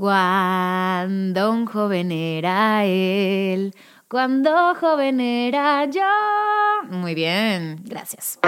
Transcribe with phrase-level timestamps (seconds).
[0.00, 3.74] Cuando un joven era él,
[4.08, 6.88] cuando joven era yo.
[6.88, 8.38] Muy bien, gracias.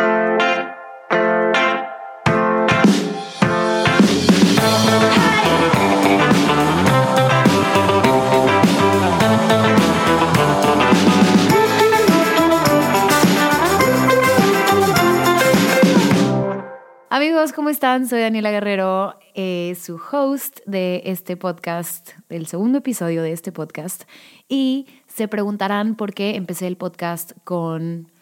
[17.51, 18.07] ¿Cómo están?
[18.07, 24.05] Soy Daniela Guerrero, eh, su host de este podcast, del segundo episodio de este podcast.
[24.49, 28.13] Y se preguntarán por qué empecé el podcast con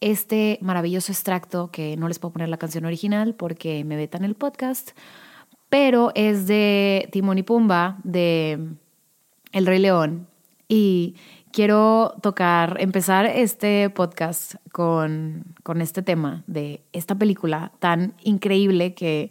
[0.00, 4.34] este maravilloso extracto que no les puedo poner la canción original porque me vetan el
[4.34, 4.90] podcast,
[5.68, 8.58] pero es de Timón y Pumba, de
[9.52, 10.26] El Rey León.
[10.66, 11.14] Y
[11.54, 19.30] quiero tocar, empezar este podcast con, con este tema de esta película tan increíble que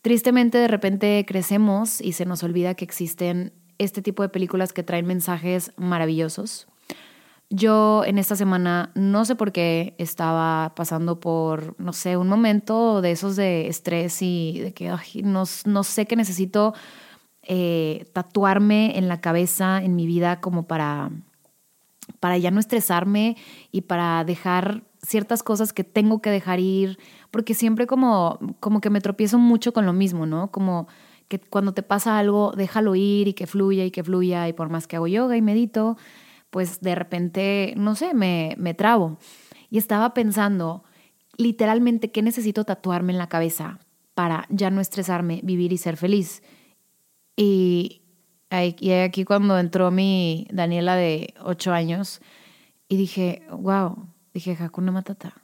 [0.00, 4.82] tristemente de repente crecemos y se nos olvida que existen este tipo de películas que
[4.82, 6.66] traen mensajes maravillosos.
[7.50, 13.02] Yo en esta semana no sé por qué estaba pasando por, no sé, un momento
[13.02, 14.90] de esos de estrés y de que
[15.24, 16.72] no, no, sé que necesito
[17.42, 21.10] eh, tatuarme en la cabeza, en mi vida, como para
[22.18, 23.36] para ya no estresarme
[23.70, 26.98] y para dejar ciertas cosas que tengo que dejar ir,
[27.30, 30.50] porque siempre como, como que me tropiezo mucho con lo mismo, ¿no?
[30.50, 30.88] Como
[31.28, 34.68] que cuando te pasa algo, déjalo ir y que fluya y que fluya, y por
[34.68, 35.96] más que hago yoga y medito,
[36.50, 39.18] pues de repente, no sé, me, me trabo.
[39.70, 40.82] Y estaba pensando
[41.36, 43.78] literalmente qué necesito tatuarme en la cabeza
[44.14, 46.42] para ya no estresarme, vivir y ser feliz.
[47.36, 47.99] Y,
[48.50, 52.20] y aquí cuando entró mi Daniela de 8 años
[52.88, 55.34] y dije, wow, dije, Hakuna Matata.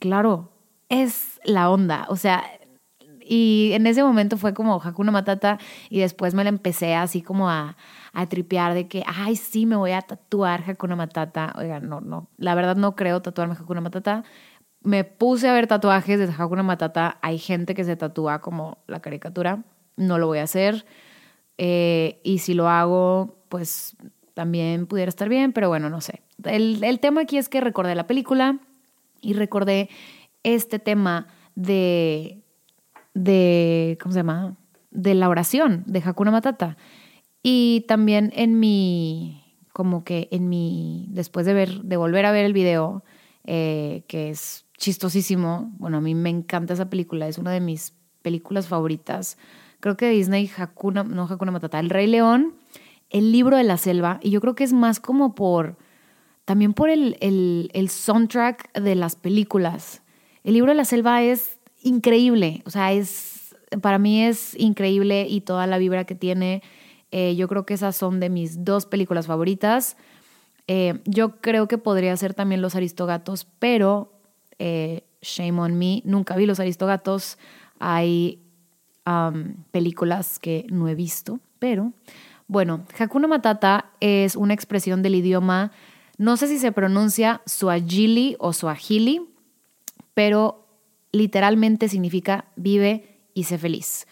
[0.00, 0.50] Claro,
[0.88, 2.06] es la onda.
[2.08, 2.42] O sea,
[3.20, 7.48] y en ese momento fue como Hakuna Matata y después me la empecé así como
[7.48, 7.76] a,
[8.12, 11.54] a tripear de que, ay, sí, me voy a tatuar Hakuna Matata.
[11.56, 14.24] Oigan, no, no, la verdad no creo tatuarme Hakuna Matata.
[14.82, 17.18] Me puse a ver tatuajes de Hakuna Matata.
[17.22, 19.62] Hay gente que se tatúa como la caricatura.
[19.96, 20.84] No lo voy a hacer.
[21.62, 23.94] Eh, y si lo hago, pues
[24.32, 26.22] también pudiera estar bien, pero bueno, no sé.
[26.42, 28.60] El, el tema aquí es que recordé la película
[29.20, 29.90] y recordé
[30.42, 31.26] este tema
[31.56, 32.42] de,
[33.12, 34.56] de, ¿cómo se llama?
[34.90, 36.78] De la oración de Hakuna Matata.
[37.42, 39.44] Y también en mi,
[39.74, 43.04] como que en mi, después de ver, de volver a ver el video,
[43.44, 47.92] eh, que es chistosísimo, bueno, a mí me encanta esa película, es una de mis
[48.22, 49.36] películas favoritas
[49.80, 52.54] creo que Disney, Hakuna, no Hakuna Matata, El Rey León,
[53.08, 55.76] El Libro de la Selva, y yo creo que es más como por,
[56.44, 60.02] también por el, el, soundtrack de las películas.
[60.44, 65.40] El Libro de la Selva es increíble, o sea, es, para mí es increíble y
[65.40, 66.62] toda la vibra que tiene,
[67.10, 69.96] eh, yo creo que esas son de mis dos películas favoritas.
[70.68, 74.12] Eh, yo creo que podría ser también Los Aristogatos, pero
[74.58, 77.38] eh, shame on me, nunca vi Los Aristogatos.
[77.80, 78.40] Hay
[79.70, 81.92] películas que no he visto, pero
[82.46, 85.72] bueno, Hakuna Matata es una expresión del idioma,
[86.18, 89.22] no sé si se pronuncia Swahili o Swahili,
[90.14, 90.66] pero
[91.12, 94.06] literalmente significa vive y sé feliz.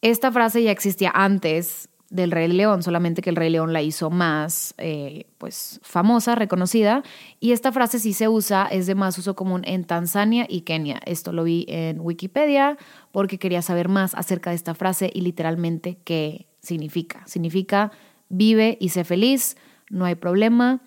[0.00, 4.10] Esta frase ya existía antes del Rey León, solamente que el Rey León la hizo
[4.10, 7.02] más eh, pues, famosa, reconocida.
[7.40, 11.00] Y esta frase sí se usa, es de más uso común en Tanzania y Kenia.
[11.06, 12.76] Esto lo vi en Wikipedia
[13.12, 17.26] porque quería saber más acerca de esta frase y literalmente qué significa.
[17.26, 17.92] Significa
[18.28, 19.56] vive y sé feliz,
[19.88, 20.82] no hay problema.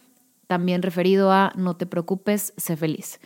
[0.45, 3.19] También referido a no te preocupes, sé feliz.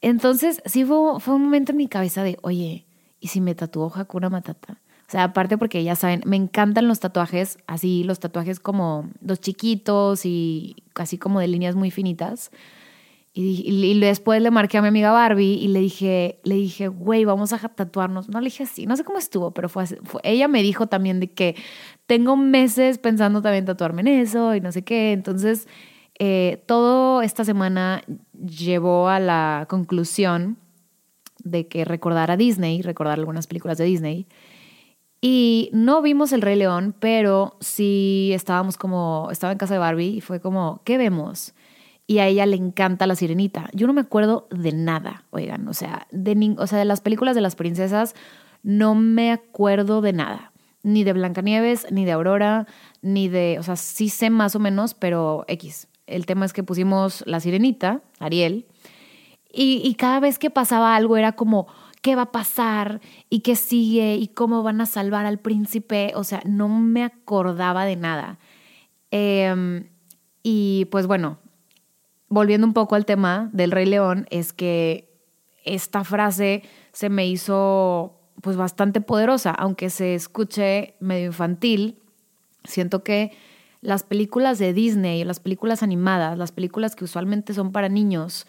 [0.00, 2.86] Entonces, sí fue, fue un momento en mi cabeza de, oye,
[3.18, 4.81] ¿y si me tatuó Hakuna Matata?
[5.12, 10.24] Sea, aparte porque ya saben, me encantan los tatuajes, así los tatuajes como los chiquitos
[10.24, 12.50] y casi como de líneas muy finitas.
[13.34, 17.52] Y, después le marqué a mi amiga Barbie y le dije, le dije, güey, vamos
[17.52, 18.30] a tatuarnos.
[18.30, 21.20] No le dije así, no sé cómo estuvo, pero fue, así, ella me dijo también
[21.20, 21.56] de que
[22.06, 25.12] tengo meses pensando también tatuarme en eso y no sé qué.
[25.12, 25.68] Entonces,
[26.18, 28.02] eh, todo esta semana
[28.32, 30.56] llevó a la conclusión
[31.44, 34.26] de que recordar a Disney, recordar algunas películas de Disney,
[35.24, 40.16] y no vimos El Rey León, pero sí estábamos como, estaba en casa de Barbie
[40.16, 41.54] y fue como, ¿qué vemos?
[42.08, 43.70] Y a ella le encanta la sirenita.
[43.72, 47.36] Yo no me acuerdo de nada, oigan, o sea, de, o sea, de las películas
[47.36, 48.16] de las princesas
[48.64, 50.50] no me acuerdo de nada.
[50.82, 52.66] Ni de Blancanieves, ni de Aurora,
[53.00, 55.86] ni de, o sea, sí sé más o menos, pero X.
[56.08, 58.66] El tema es que pusimos la sirenita, Ariel,
[59.52, 61.68] y, y cada vez que pasaba algo era como,
[62.02, 63.00] qué va a pasar
[63.30, 66.12] y qué sigue y cómo van a salvar al príncipe.
[66.16, 68.38] O sea, no me acordaba de nada.
[69.10, 69.88] Em,
[70.42, 71.38] y pues bueno,
[72.28, 75.08] volviendo un poco al tema del Rey León, es que
[75.64, 81.98] esta frase se me hizo pues bastante poderosa, aunque se escuche medio infantil.
[82.64, 83.30] Siento que
[83.80, 88.46] las películas de Disney, las películas animadas, las películas que usualmente son para niños,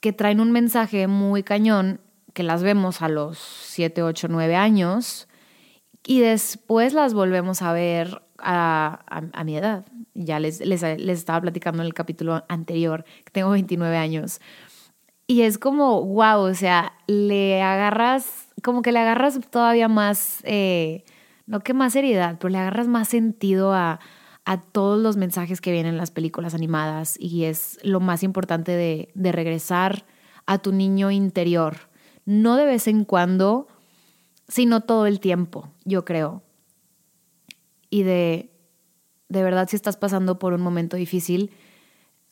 [0.00, 2.00] que traen un mensaje muy cañón,
[2.36, 5.26] que las vemos a los 7, 8, 9 años
[6.06, 9.86] y después las volvemos a ver a, mi edad.
[10.12, 14.42] Ya les, les, les, estaba platicando en el capítulo anterior, que tengo 29 años.
[15.26, 21.04] Y es como, wow, o sea, le agarras, como que le agarras todavía más, eh,
[21.46, 23.98] no que más seriedad, pero le agarras más sentido a,
[24.44, 28.72] a todos los mensajes que vienen en las películas animadas y es lo más importante
[28.72, 30.04] de, de regresar
[30.44, 31.85] a tu niño interior.
[32.26, 33.68] No de vez en cuando,
[34.48, 36.42] sino todo el tiempo, yo creo.
[37.88, 38.50] Y de,
[39.28, 41.52] de verdad, si estás pasando por un momento difícil,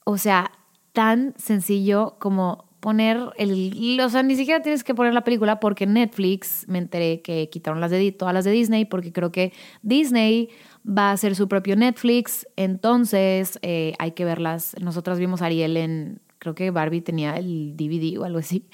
[0.04, 0.52] o sea,
[0.92, 5.86] tan sencillo como poner el, o sea, ni siquiera tienes que poner la película porque
[5.86, 10.50] Netflix me enteré que quitaron las de todas las de Disney porque creo que Disney
[10.86, 14.76] va a hacer su propio Netflix, entonces eh, hay que verlas.
[14.82, 18.68] Nosotras vimos a Ariel en, creo que Barbie tenía el DVD o algo así.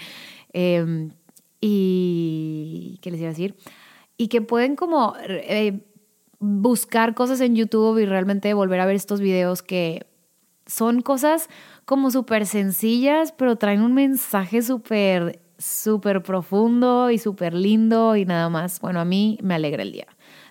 [0.53, 1.11] Em,
[1.61, 3.55] y, ¿qué les iba a decir?
[4.17, 5.81] Y que pueden como eh,
[6.39, 10.07] buscar cosas en YouTube y realmente volver a ver estos videos que
[10.67, 11.49] son cosas
[11.85, 18.49] como súper sencillas, pero traen un mensaje súper, súper profundo y súper lindo y nada
[18.49, 18.81] más.
[18.81, 20.07] Bueno, a mí me alegra el día.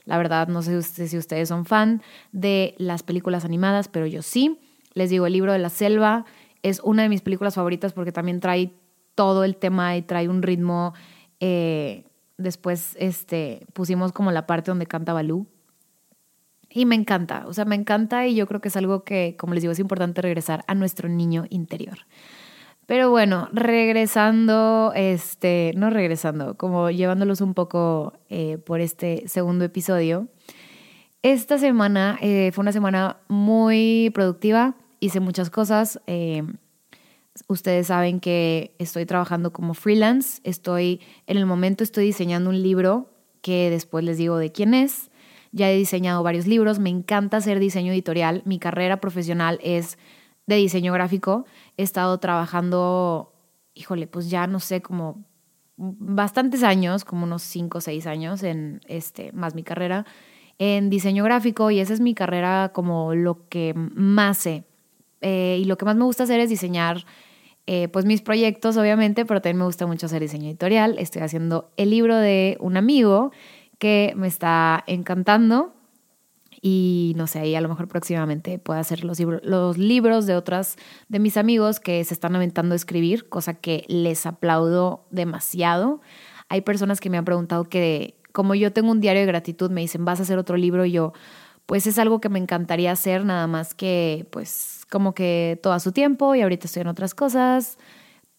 [0.06, 2.02] La verdad, no sé si ustedes son fan
[2.32, 4.60] de las películas animadas, pero yo sí.
[4.94, 6.26] Les digo, el libro de la selva
[6.64, 8.74] es una de mis películas favoritas porque también trae
[9.20, 10.94] todo el tema y trae un ritmo.
[11.42, 12.06] Eh,
[12.38, 15.46] después este, pusimos como la parte donde canta Balú,
[16.70, 19.54] y me encanta, o sea, me encanta y yo creo que es algo que, como
[19.56, 21.98] les digo, es importante regresar a nuestro niño interior.
[22.86, 30.30] Pero bueno, regresando, este, no regresando, como llevándolos un poco eh, por este segundo episodio.
[31.24, 36.00] Esta semana eh, fue una semana muy productiva, hice muchas cosas.
[37.48, 43.10] Ustedes saben que estoy trabajando como freelance, estoy, en el momento estoy diseñando un libro
[43.42, 45.10] que después les digo de quién es
[45.52, 49.98] ya he diseñado varios libros, me encanta hacer diseño editorial, mi carrera profesional es
[50.48, 51.46] de diseño gráfico,
[51.78, 53.34] he estado trabajando,
[53.74, 55.24] híjole, pues ya no sé, como
[55.78, 60.06] bastantes años, como unos 5 o 6 años en este, más mi carrera,
[60.58, 64.66] en diseño gráfico y esa es mi carrera como lo que más sé.
[65.22, 67.06] Eh, y lo que más me gusta hacer es diseñar
[67.72, 70.98] eh, pues mis proyectos, obviamente, pero también me gusta mucho hacer diseño editorial.
[70.98, 73.32] Estoy haciendo el libro de un amigo
[73.78, 75.72] que me está encantando
[76.64, 80.78] y no sé, ahí a lo mejor próximamente pueda hacer los, los libros de otras
[81.10, 86.02] de mis amigos que se están aventando a escribir, cosa que les aplaudo demasiado.
[86.48, 89.82] Hay personas que me han preguntado que como yo tengo un diario de gratitud, me
[89.82, 91.14] dicen, vas a hacer otro libro y yo,
[91.70, 95.80] pues es algo que me encantaría hacer, nada más que pues como que todo a
[95.80, 97.78] su tiempo y ahorita estoy en otras cosas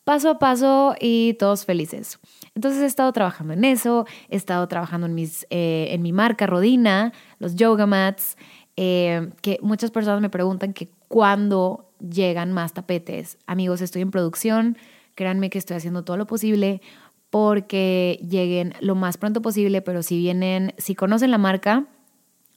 [0.03, 2.19] paso a paso y todos felices.
[2.57, 6.49] Entonces he estado trabajando en eso, he estado trabajando en, mis, eh, en mi marca
[6.49, 8.37] Rodina, los yoga mats,
[8.77, 13.39] eh, que muchas personas me preguntan que cuándo llegan más tapetes.
[13.47, 14.77] Amigos, estoy en producción,
[15.15, 16.83] créanme que estoy haciendo todo lo posible
[17.31, 21.87] porque lleguen lo más pronto posible, pero si vienen, si conocen la marca,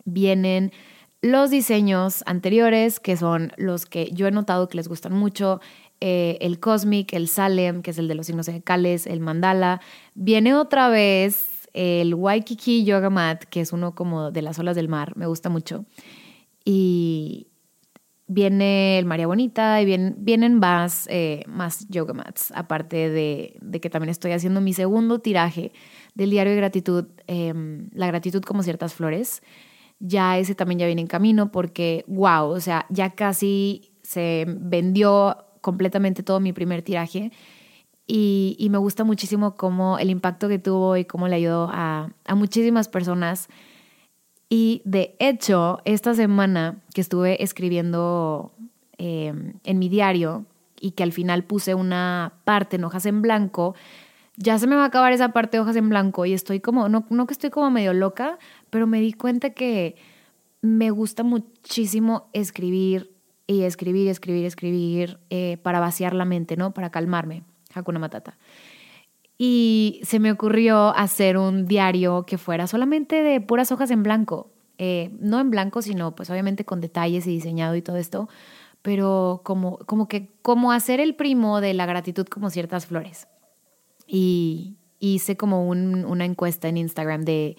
[0.05, 0.71] vienen
[1.21, 5.61] los diseños anteriores, que son los que yo he notado que les gustan mucho,
[6.01, 9.79] eh, el Cosmic, el Salem, que es el de los signos zodiacales, el Mandala.
[10.15, 14.89] Viene otra vez el Waikiki Yoga Mat, que es uno como de las olas del
[14.89, 15.85] mar, me gusta mucho.
[16.65, 17.47] Y
[18.27, 24.09] viene el María Bonita y vienen más, eh, más yoga mats, aparte de, que también
[24.09, 25.71] estoy haciendo mi segundo tiraje
[26.15, 29.41] del diario de gratitud, em, la gratitud como ciertas flores.
[30.05, 35.37] Ya ese también ya viene en camino porque, wow, o sea, ya casi se vendió
[35.61, 37.31] completamente todo mi primer tiraje.
[38.05, 42.89] Y, me gusta muchísimo cómo el impacto que tuvo y cómo le ayudó a, muchísimas
[42.89, 43.47] personas.
[44.49, 48.51] Y de hecho, esta semana que estuve escribiendo
[48.97, 50.45] em, en mi diario
[50.81, 53.73] y que al final puse una parte en hojas en blanco,
[54.35, 56.89] ya se me va a acabar esa parte de hojas en blanco y estoy como,
[56.89, 58.37] no, no que estoy como medio loca,
[58.73, 59.95] pero me di cuenta que
[60.61, 63.11] me gusta muchísimo escribir
[63.45, 66.73] y escribir, escribir, escribir eh, para vaciar la mente, ¿no?
[66.73, 67.43] Para calmarme.
[67.75, 68.35] Hakuna Matata.
[69.37, 74.49] Y se me ocurrió hacer un diario que fuera solamente de puras hojas en blanco.
[74.79, 78.27] Eh, no en blanco, sino pues obviamente con detalles y diseñado y todo esto,
[78.81, 83.27] pero como, como que como hacer el primo de la gratitud como ciertas flores.
[84.07, 87.55] Y hice como una encuesta en Instagram de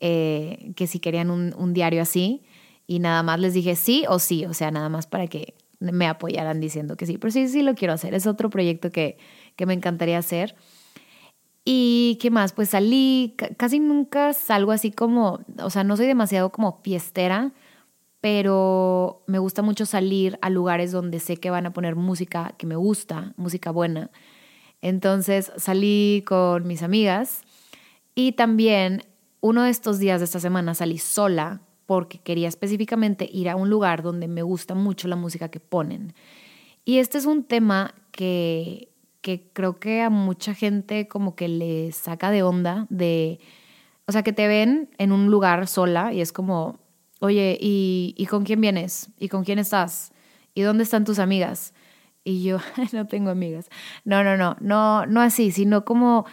[0.00, 2.42] eh, que si querían un, un diario así
[2.86, 6.06] y nada más les dije sí o sí, o sea, nada más para que me
[6.06, 9.18] apoyaran diciendo que sí, pero sí, sí lo quiero hacer, es otro proyecto que,
[9.56, 10.54] que me encantaría hacer.
[11.64, 12.52] ¿Y qué más?
[12.52, 17.52] Pues salí, casi nunca salgo así como, o sea, no soy demasiado como fiestera,
[18.20, 22.66] pero me gusta mucho salir a lugares donde sé que van a poner música que
[22.66, 24.10] me gusta, música buena.
[24.80, 27.42] Entonces salí con mis amigas
[28.14, 29.02] y también
[29.40, 33.70] uno de estos días de esta semana salí sola porque quería específicamente ir a un
[33.70, 36.14] lugar donde me gusta mucho la música que ponen.
[36.84, 38.88] Y este es un tema que,
[39.20, 43.40] que creo que a mucha gente como que le saca de onda, de,
[44.06, 46.80] o sea, que te ven en un lugar sola y es como,
[47.20, 49.10] oye, ¿y, ¿y con quién vienes?
[49.18, 50.12] ¿Y con quién estás?
[50.54, 51.72] ¿Y dónde están tus amigas?
[52.24, 52.58] Y yo,
[52.92, 53.68] no tengo amigas.
[54.04, 56.26] No, no, no, no, no así, sino como,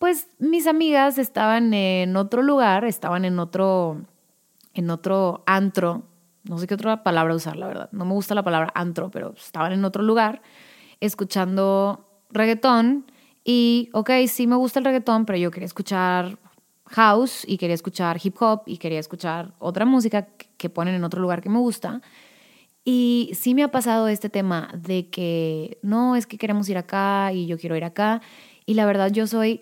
[0.00, 4.00] pues mis amigas estaban en otro lugar, estaban en otro
[4.72, 6.04] en otro antro,
[6.44, 9.34] no sé qué otra palabra usar, la verdad, no me gusta la palabra antro, pero
[9.36, 10.40] estaban en otro lugar
[11.00, 13.12] escuchando reggaetón
[13.44, 16.38] y, ok, sí me gusta el reggaetón, pero yo quería escuchar
[16.86, 21.20] house y quería escuchar hip hop y quería escuchar otra música que ponen en otro
[21.20, 22.00] lugar que me gusta.
[22.84, 27.34] Y sí me ha pasado este tema de que no, es que queremos ir acá
[27.34, 28.22] y yo quiero ir acá.
[28.64, 29.60] Y la verdad yo soy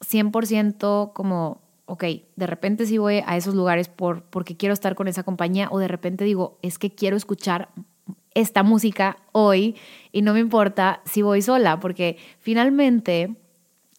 [0.00, 5.08] 100% como ok, de repente sí voy a esos lugares por, porque quiero estar con
[5.08, 7.70] esa compañía o de repente digo, es que quiero escuchar
[8.34, 9.76] esta música hoy
[10.12, 13.36] y no me importa si voy sola, porque finalmente,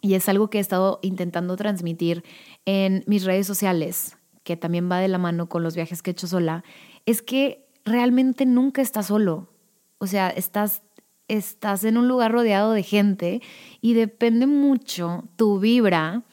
[0.01, 2.23] y es algo que he estado intentando transmitir
[2.65, 6.13] en mis redes sociales, que también va de la mano con los viajes que he
[6.13, 6.63] hecho sola,
[7.05, 9.49] es que realmente nunca estás solo.
[9.97, 10.83] O sea, estás,
[11.27, 13.41] estás en un lugar rodeado de gente
[13.81, 16.23] y depende mucho tu vibra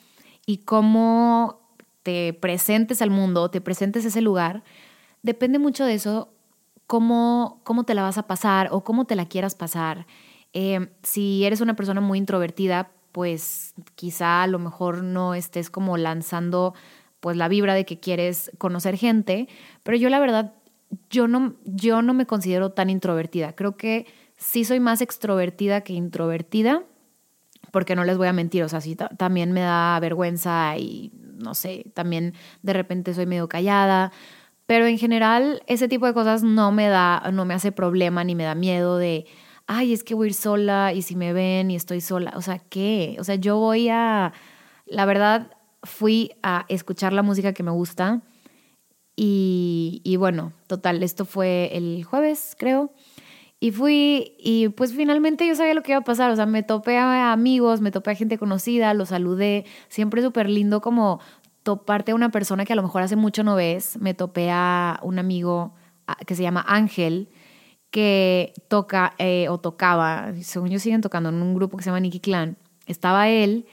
[0.46, 1.60] y cómo
[2.02, 4.62] te presentes al mundo, te presentes a ese lugar,
[5.22, 6.28] depende mucho de eso,
[6.86, 10.06] cómo, cómo te la vas a pasar o cómo te la quieras pasar.
[10.52, 15.96] Eh, si eres una persona muy introvertida, pues quizá a lo mejor no estés como
[15.96, 16.74] lanzando
[17.20, 19.48] pues la vibra de que quieres conocer gente,
[19.82, 20.52] pero yo la verdad,
[21.10, 23.54] yo no, yo no me considero tan introvertida.
[23.54, 24.06] Creo que
[24.44, 26.82] sí soy más extrovertida que introvertida
[27.72, 31.54] porque no les voy a mentir, o sea, sí también me da vergüenza y no
[31.54, 34.12] sé, también de repente soy medio callada,
[34.66, 38.34] pero en general ese tipo de cosas no me da, no me hace problema ni
[38.34, 39.26] me da miedo de,
[39.66, 42.42] ay, es que voy a ir sola y si me ven y estoy sola, o
[42.42, 43.16] sea, ¿qué?
[43.18, 44.32] O sea, yo voy a,
[44.86, 45.50] la verdad,
[45.82, 48.22] fui a escuchar la música que me gusta
[49.16, 52.92] y, y bueno, total, esto fue el jueves, creo.
[53.64, 56.62] Y fui y pues finalmente yo sabía lo que iba a pasar, o sea, me
[56.62, 61.18] topé a amigos, me topé a gente conocida, los saludé, siempre súper lindo como
[61.62, 65.00] toparte a una persona que a lo mejor hace mucho no ves, me topé a
[65.02, 65.72] un amigo
[66.26, 67.30] que se llama Ángel,
[67.90, 72.00] que toca eh, o tocaba, según yo siguen tocando en un grupo que se llama
[72.00, 73.64] Nicky Clan, estaba él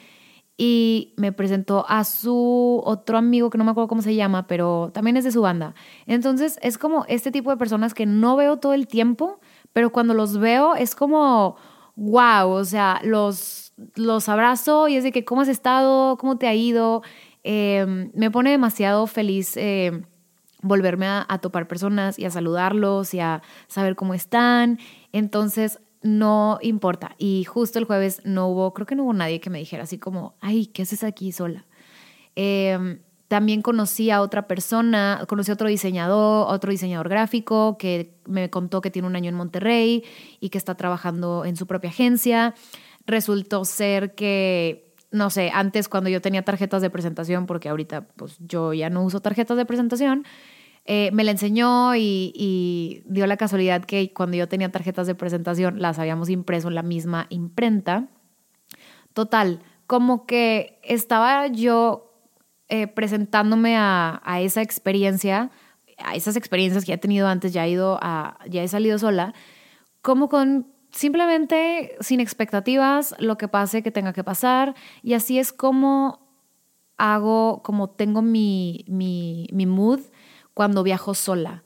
[0.56, 4.90] y me presentó a su otro amigo que no me acuerdo cómo se llama, pero
[4.94, 5.76] también es de su banda.
[6.06, 9.41] Entonces es como este tipo de personas que no veo todo el tiempo,
[9.74, 11.56] pero cuando los veo es como,
[11.96, 16.18] wow, o sea, los, los abrazo y es de que, ¿cómo has estado?
[16.18, 17.04] ¿Cómo te ha ido?
[17.44, 20.04] Em, me pone demasiado feliz em,
[20.62, 24.80] volverme a, topar personas y a saludarlos y a saber cómo están.
[25.12, 27.16] Entonces, no importa.
[27.18, 29.98] Y justo el jueves no hubo, creo que no hubo nadie que me dijera así
[29.98, 31.66] como, ay, ¿qué haces aquí sola?
[32.36, 33.00] Eh,
[33.32, 38.82] también conocí a otra persona, conocí a otro diseñador, otro diseñador gráfico que me contó
[38.82, 40.04] que tiene un año en Monterrey
[40.42, 42.56] y que está trabajando en su propia agencia.
[43.06, 48.36] Resultó ser que, no sé, antes cuando yo tenía tarjetas de presentación, porque ahorita pues
[48.38, 50.26] yo ya no uso tarjetas de presentación,
[50.84, 55.16] eh, me la enseñó y, y dio la casualidad que cuando yo tenía tarjetas de
[55.16, 58.10] presentación las habíamos impreso en la misma imprenta.
[59.14, 62.11] Total, como que estaba yo
[62.74, 65.52] eh, presentándome a, esa experiencia,
[65.98, 69.34] a esas experiencias que he tenido antes, ya he ido a, ya he salido sola,
[70.02, 74.74] como con simplemente sin expectativas, lo que pase que tenga que pasar,
[75.04, 76.22] y así es como
[76.96, 80.00] hago, como tengo mi, mood
[80.54, 81.66] cuando viajo sola.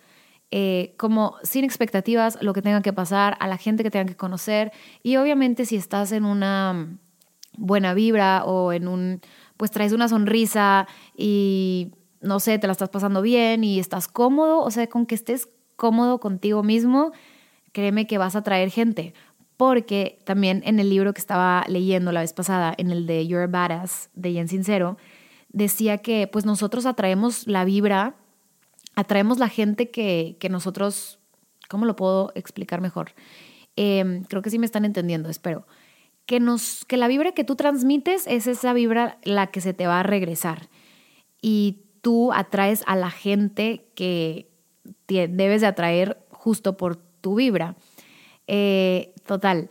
[0.49, 4.17] Eh, como sin expectativas, lo que tenga que pasar, a la gente que tenga que
[4.17, 4.71] conocer,
[5.03, 6.97] y obviamente si estás en una
[7.57, 9.21] buena vibra o en un,
[9.57, 14.61] pues traes una sonrisa y no sé, te la estás pasando bien y estás cómodo,
[14.61, 17.11] o sea, con que estés cómodo contigo mismo,
[17.71, 19.13] créeme que vas a traer gente.
[19.57, 23.45] Porque también en el libro que estaba leyendo la vez pasada, en el de You're
[23.45, 24.97] a Badass de Jen Sincero,
[25.49, 28.15] decía que pues nosotros atraemos la vibra,
[28.95, 31.19] atraemos la gente que, que nosotros,
[31.69, 33.11] ¿cómo lo puedo explicar mejor?
[33.77, 35.65] Em, creo que sí me están entendiendo, espero.
[36.25, 39.87] Que, nos, que la vibra que tú transmites es esa vibra la que se te
[39.87, 40.69] va a regresar.
[41.41, 44.51] Y tú atraes a la gente que
[45.07, 47.75] debes de atraer justo por tu vibra.
[48.47, 49.69] Eh, total.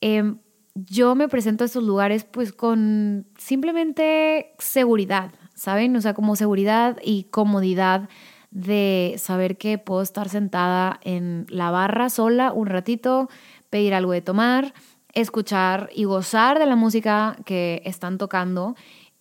[0.00, 0.38] Em,
[0.74, 5.94] yo me presento a estos lugares pues con simplemente seguridad, ¿saben?
[5.96, 8.08] O sea, como seguridad y comodidad
[8.50, 13.28] de saber que puedo estar sentada en la barra sola un ratito,
[13.70, 14.74] pedir algo de tomar,
[15.14, 18.74] escuchar y gozar de la música que están tocando.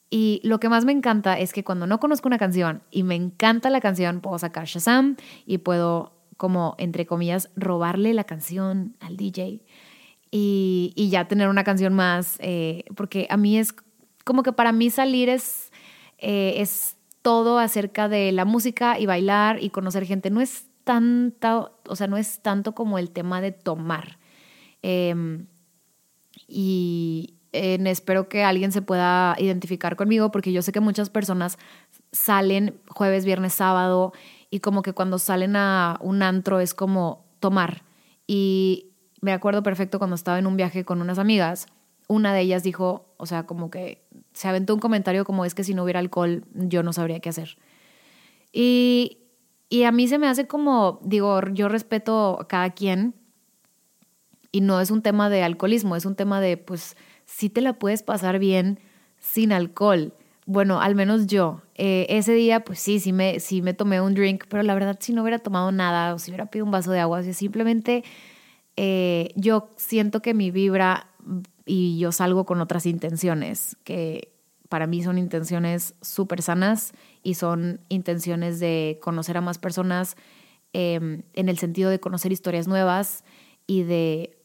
[0.10, 3.16] Y lo que más me encanta es que cuando no conozco una canción y me
[3.16, 9.18] encanta la canción, puedo sacar Shazam y puedo, como entre comillas, robarle la canción al
[9.18, 9.62] DJ
[10.36, 13.76] y, ya tener una canción más, eh, porque a mí es
[14.24, 15.72] como que para mí salir es,
[16.18, 20.32] eh, es todo acerca de la música y bailar y conocer gente.
[20.32, 24.18] No es tanto, o sea, no es tanto como el tema de tomar.
[24.82, 25.48] Em,
[26.48, 31.58] y espero que alguien se pueda identificar conmigo porque yo sé que muchas personas
[32.12, 34.14] salen jueves, viernes, sábado
[34.50, 37.84] y como que cuando salen a un antro es como tomar.
[38.28, 41.68] Y me acuerdo perfecto cuando estaba en un viaje con unas amigas,
[42.08, 45.64] una de ellas dijo, o sea, como que se aventó un comentario como es que
[45.64, 47.58] si no hubiera alcohol yo no sabría qué hacer.
[48.52, 49.20] Y,
[49.70, 53.16] y a mí se me hace como, digo, yo respeto a cada quien
[54.54, 56.96] y no es un tema de alcoholismo, es un tema de, pues,
[57.26, 58.80] si te la puedes pasar bien
[59.18, 60.14] sin alcohol.
[60.46, 61.62] Bueno, al menos yo.
[61.74, 64.98] Eh, ese día, pues sí, sí me, sí me tomé un drink, pero la verdad,
[65.00, 68.04] si no hubiera tomado nada o si hubiera pedido un vaso de agua, si simplemente
[68.78, 71.08] eh, yo siento que mi vibra
[71.66, 74.34] y yo salgo con otras intenciones, que
[74.70, 80.16] para mí son intenciones súper sanas y son intenciones de conocer a más personas
[80.74, 83.24] em, en el sentido de conocer historias nuevas
[83.66, 84.43] y de,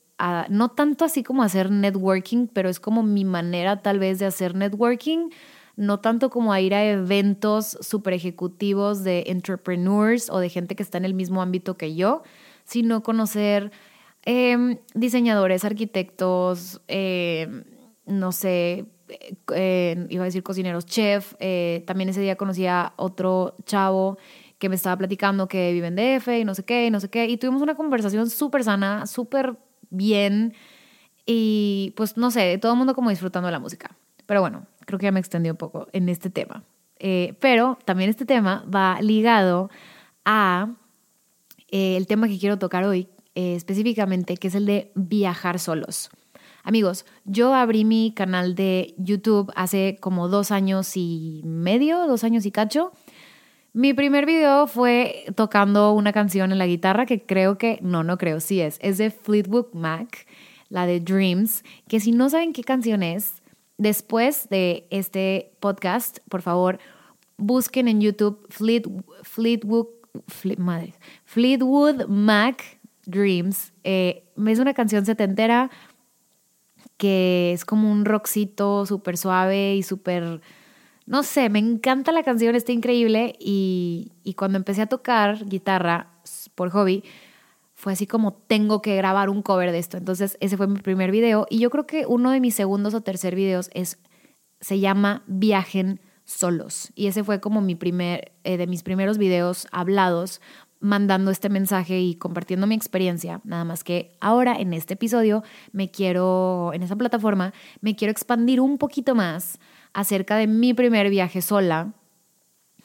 [0.49, 4.55] no tanto así como hacer networking, pero es como mi manera tal vez de hacer
[4.55, 5.31] networking,
[5.77, 10.83] no tanto como a ir a eventos súper ejecutivos de entrepreneurs o de gente que
[10.83, 12.23] está en el mismo ámbito que yo,
[12.65, 13.71] sino conocer
[14.31, 17.65] Em, diseñadores, arquitectos, em,
[18.05, 18.85] no sé,
[19.55, 21.35] eh, iba a decir cocineros, chef.
[21.41, 24.19] Eh, también ese día conocí a otro chavo
[24.59, 27.09] que me estaba platicando que vive en DF y no sé qué, y no sé
[27.09, 27.27] qué.
[27.27, 29.57] Y tuvimos una conversación súper sana, súper
[29.91, 30.55] bien.
[31.27, 33.97] Y pues no sé, todo el mundo como disfrutando de la música.
[34.27, 36.65] Pero bueno, creo que ya me extendí un poco en este tema.
[36.99, 39.71] Eh, pero también este tema va ligado
[40.25, 40.75] a
[41.69, 46.11] el tema que quiero tocar hoy, eh, específicamente, que es el de viajar solos.
[46.63, 52.45] Amigos, yo abrí mi canal de YouTube hace como dos años y medio, dos años
[52.47, 52.93] y cacho.
[53.75, 58.17] Mi primer video fue tocando una canción en la guitarra que creo que, no, no
[58.17, 60.27] creo, sí es, es de Fleetwood Mac,
[60.71, 63.43] la de Dreams, que si no saben qué canción es,
[63.77, 66.79] después de este podcast, por favor,
[67.37, 69.87] busquen en YouTube Fleetwood,
[70.57, 73.73] madre, Fleetwood Mac Dreams.
[73.85, 75.71] Eh, es una canción setentera
[76.97, 80.41] que es como un rockcito súper suave y súper...
[81.09, 83.35] No sé, me encanta la canción, está increíble.
[83.41, 86.11] Y, y cuando empecé a tocar guitarra
[86.55, 87.03] por hobby,
[87.73, 89.97] fue así como tengo que grabar un cover de esto.
[89.97, 91.47] Entonces ese fue mi primer video.
[91.49, 93.99] Y yo creo que uno de mis segundos o tercer videos es,
[94.61, 96.93] se llama Viajen solos.
[96.95, 100.43] Y ese fue como mi primer, eh, de mis primeros videos hablados,
[100.79, 103.41] mandando este mensaje y compartiendo mi experiencia.
[103.45, 105.43] Nada más que ahora en este episodio
[105.73, 109.59] me quiero, en esa plataforma, me quiero expandir un poquito más
[109.93, 111.93] acerca de mi primer viaje sola,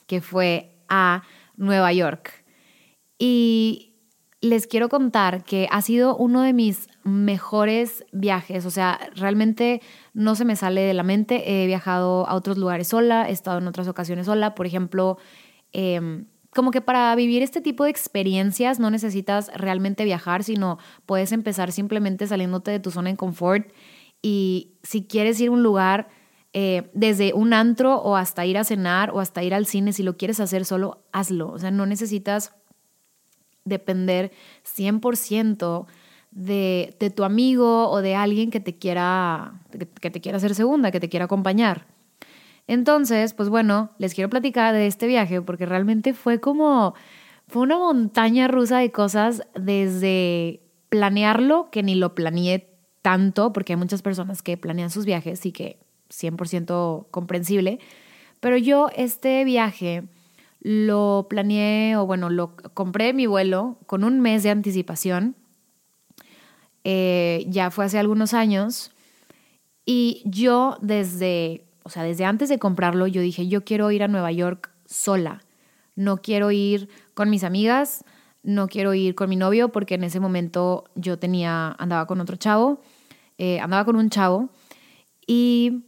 [0.08, 1.24] que fue a
[1.56, 2.44] Nueva York.
[3.18, 3.94] Y
[4.42, 9.82] les quiero contar que ha sido uno de mis mejores viajes, o sea, realmente
[10.14, 11.64] no se me sale de la mente.
[11.64, 15.18] He viajado a otros lugares sola, he estado en otras ocasiones sola, por ejemplo,
[15.72, 21.32] eh, como que para vivir este tipo de experiencias no necesitas realmente viajar, sino puedes
[21.32, 23.72] empezar simplemente saliéndote de tu zona de confort
[24.22, 26.10] y si quieres ir a un lugar,
[26.54, 30.04] eh, desde un antro o hasta ir a cenar o hasta ir al cine, si
[30.04, 31.52] lo quieres hacer solo, hazlo.
[31.52, 32.54] O sea, no necesitas
[33.66, 34.32] depender
[34.64, 35.88] 100%
[36.32, 39.62] de, de, tu amigo o de alguien que te quiera
[40.02, 41.88] que te quiera hacer segunda, que te quiera acompañar.
[42.68, 46.94] Entonces, pues bueno, les quiero platicar de este viaje porque realmente fue como
[47.48, 52.70] fue una montaña rusa de cosas desde planearlo, que ni lo planeé
[53.02, 55.83] tanto, porque hay muchas personas que planean sus viajes y que
[56.14, 57.80] 100% comprensible,
[58.40, 60.04] pero yo este viaje
[60.60, 65.36] lo planeé, o bueno, lo compré mi vuelo con un mes de anticipación,
[66.86, 68.92] eh, ya fue hace algunos años,
[69.86, 74.08] y yo desde, o sea, desde antes de comprarlo, yo dije, yo quiero ir a
[74.08, 75.44] Nueva York sola,
[75.96, 78.06] no quiero ir con mis amigas,
[78.42, 82.36] no quiero ir con mi novio, porque en ese momento yo tenía, andaba con otro
[82.36, 82.82] chavo,
[83.38, 84.50] eh, andaba con un chavo,
[85.28, 85.84] y,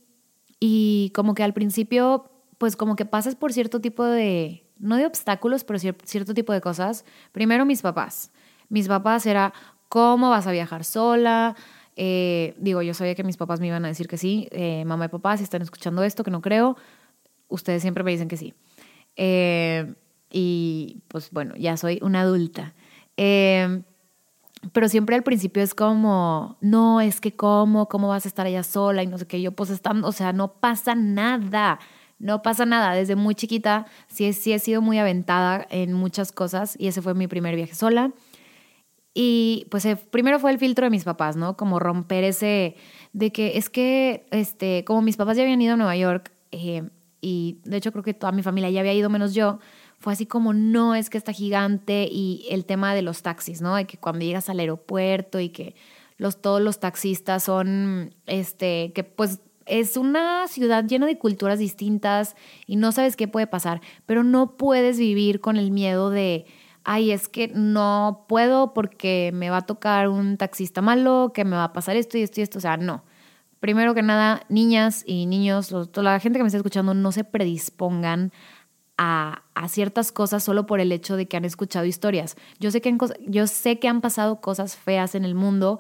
[0.59, 5.05] y como que al principio pues como que pasas por cierto tipo de, no de
[5.05, 7.05] obstáculos, pero cierto tipo de cosas.
[7.31, 8.31] Primero mis papás.
[8.69, 9.53] Mis papás era,
[9.89, 11.55] ¿cómo vas a viajar sola?
[11.95, 14.47] Eh, digo, yo sabía que mis papás me iban a decir que sí.
[14.51, 16.77] Eh, mamá y papá, si están escuchando esto, que no creo,
[17.47, 18.53] ustedes siempre me dicen que sí.
[19.15, 19.93] Eh,
[20.31, 22.73] y pues bueno, ya soy una adulta.
[24.71, 28.63] Pero siempre al principio es como, no, es que cómo, cómo vas a estar allá
[28.63, 29.41] sola y no sé qué.
[29.41, 31.79] Yo pues estando, o sea, no pasa nada
[32.19, 32.93] no pasa nada.
[32.93, 37.13] Desde muy chiquita sí, sí he sido muy aventada en muchas cosas y ese fue
[37.13, 38.11] mi primer viaje sola.
[39.13, 41.55] Y pues eh, primero fue el filtro de mis papás, ¿no?
[41.55, 42.75] Como romper ese
[43.13, 46.83] de que es que, este, como mis papás ya habían ido a Nueva York eh,
[47.21, 49.59] y de hecho creo que toda mi familia ya había ido menos yo,
[50.05, 53.73] fue así como no, es que está gigante y el tema de los taxis, ¿no?
[53.73, 55.73] De que cuando llegas al aeropuerto y que
[56.19, 62.35] los, todos los taxistas son, este, que pues es una ciudad llena de culturas distintas
[62.67, 66.45] y no sabes qué puede pasar, pero no puedes vivir con el miedo de,
[66.83, 71.55] ay, es que no puedo porque me va a tocar un taxista malo, que me
[71.55, 73.03] va a pasar esto y esto y esto, o sea, no.
[73.59, 77.23] Primero que nada, niñas y niños, toda la gente que me está escuchando, no se
[77.23, 78.31] predispongan
[78.97, 82.35] a, ciertas cosas solo por el hecho de que han escuchado historias.
[82.59, 82.95] Yo sé, que
[83.27, 85.79] yo sé que han pasado cosas feas en el mundo,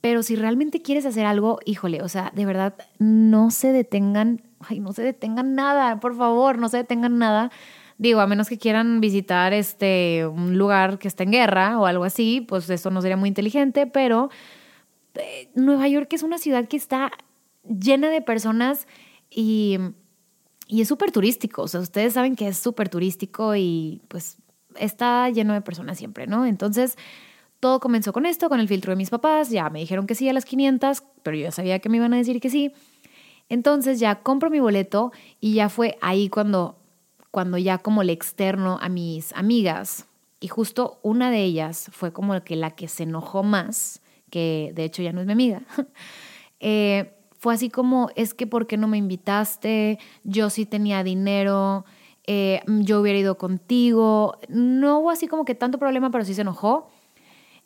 [0.00, 4.80] pero si realmente quieres hacer algo, híjole, o sea, de verdad, no se detengan, ay,
[4.80, 7.50] no se detengan nada, por favor, no se detengan nada.
[7.98, 12.04] Digo, a menos que quieran visitar este un lugar que está en guerra o algo
[12.04, 14.30] así, pues eso no sería muy inteligente, pero
[15.14, 17.10] eh, Nueva York es una ciudad que está
[17.64, 18.86] llena de personas
[19.30, 19.78] y,
[20.70, 21.62] y es súper turístico.
[21.62, 24.38] O sea, ustedes saben que es súper turístico y pues
[24.76, 26.46] está lleno de personas siempre, ¿no?
[26.46, 26.96] Entonces,
[27.58, 30.28] todo comenzó con esto, con el filtro de mis papás, ya me dijeron que sí
[30.28, 32.72] a las 500, pero yo ya sabía que me iban a decir que sí.
[33.48, 36.78] Entonces ya compro mi boleto y ya fue ahí cuando,
[37.32, 40.06] cuando ya como le externo a mis amigas.
[40.38, 44.84] Y justo una de ellas fue como que la que se enojó más, que de
[44.84, 45.62] hecho ya no es mi amiga.
[46.62, 49.98] Eh, fue así como, es que ¿por qué no me invitaste?
[50.24, 51.86] Yo sí tenía dinero,
[52.26, 54.38] eh, yo hubiera ido contigo.
[54.50, 56.90] No hubo así como que tanto problema, pero sí se enojó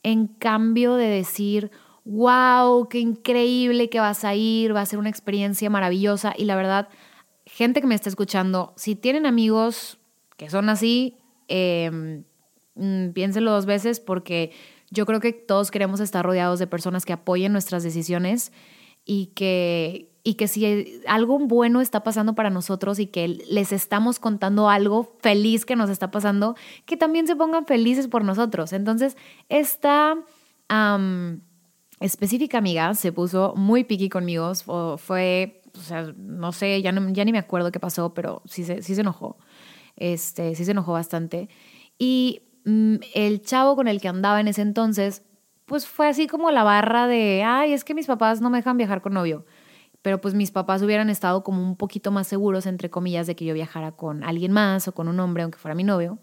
[0.04, 1.72] en cambio de decir,
[2.04, 6.34] wow, qué increíble que vas a ir, va a ser una experiencia maravillosa.
[6.36, 6.88] Y la verdad,
[7.44, 9.98] gente que me está escuchando, si tienen amigos
[10.36, 11.16] que son así,
[11.48, 12.22] eh,
[13.12, 14.52] piénsenlo dos veces porque
[14.90, 18.52] yo creo que todos queremos estar rodeados de personas que apoyen nuestras decisiones
[19.04, 24.18] y que, y que si algo bueno está pasando para nosotros y que les estamos
[24.18, 28.72] contando algo feliz que nos está pasando, que también se pongan felices por nosotros.
[28.72, 29.16] Entonces,
[29.48, 30.16] esta
[32.00, 34.52] específica amiga se puso muy piqui conmigo,
[34.96, 38.82] fue, o sea, no sé, ya, ya ni me acuerdo qué pasó, pero sí se,
[38.82, 39.36] sí se enojó,
[39.96, 41.48] este, sí se enojó bastante.
[41.98, 45.22] Y mm, el chavo con el que andaba en ese entonces,
[45.66, 48.76] pues fue así como la barra de, ay, es que mis papás no me dejan
[48.76, 49.44] viajar con novio
[50.04, 53.46] pero pues mis papás hubieran estado como un poquito más seguros, entre comillas, de que
[53.46, 56.18] yo viajara con alguien más o con un hombre, aunque fuera mi novio.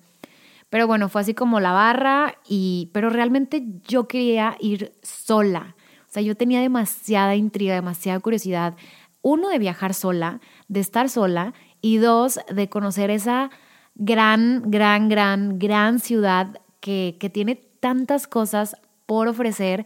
[0.69, 5.75] Pero bueno, fue así como la barra, y, pero realmente yo quería ir sola.
[6.07, 8.75] O sea, yo tenía demasiada intriga, demasiada curiosidad.
[9.23, 13.49] Uno, de viajar sola, de estar sola, y dos, de conocer esa
[13.95, 18.75] gran, gran, gran, gran ciudad que, que tiene tantas cosas
[19.11, 19.85] por ofrecer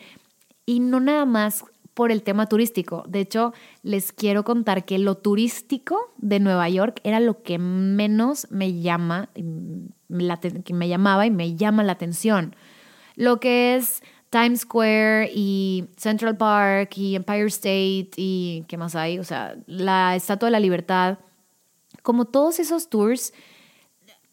[0.68, 3.04] y no nada más por el tema turístico.
[3.08, 8.46] De hecho, les quiero contar que lo turístico de Nueva York era lo que menos
[8.52, 12.56] me llama, que me llamaba y me llama la atención.
[13.16, 19.18] Lo que es Times Square y Central Park y Empire State y qué más hay,
[19.18, 21.18] o sea, la Estatua de la Libertad,
[22.04, 23.34] como todos esos tours,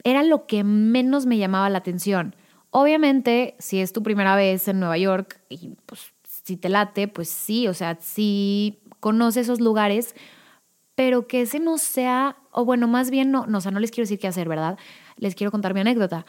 [0.05, 2.37] era lo que menos me llamaba la atención.
[2.75, 7.29] Obviamente, si es tu primera vez en Nueva York y pues si te late, pues
[7.29, 10.15] sí, o sea, sí conoce esos lugares,
[10.95, 13.91] pero que ese no sea, o bueno, más bien no, no, o sea, no les
[13.91, 14.79] quiero decir qué hacer, ¿verdad?
[15.19, 16.25] Les quiero contar mi anécdota.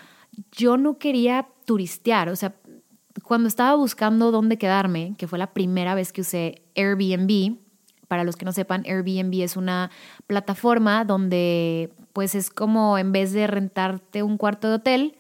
[0.52, 2.54] Yo no quería turistear, o sea,
[3.24, 7.58] cuando estaba buscando dónde quedarme, que fue la primera vez que usé Airbnb,
[8.10, 9.92] para los que no sepan, Airbnb es una
[10.28, 15.16] plataforma donde pues es como en vez de rentarte un cuarto de hotel,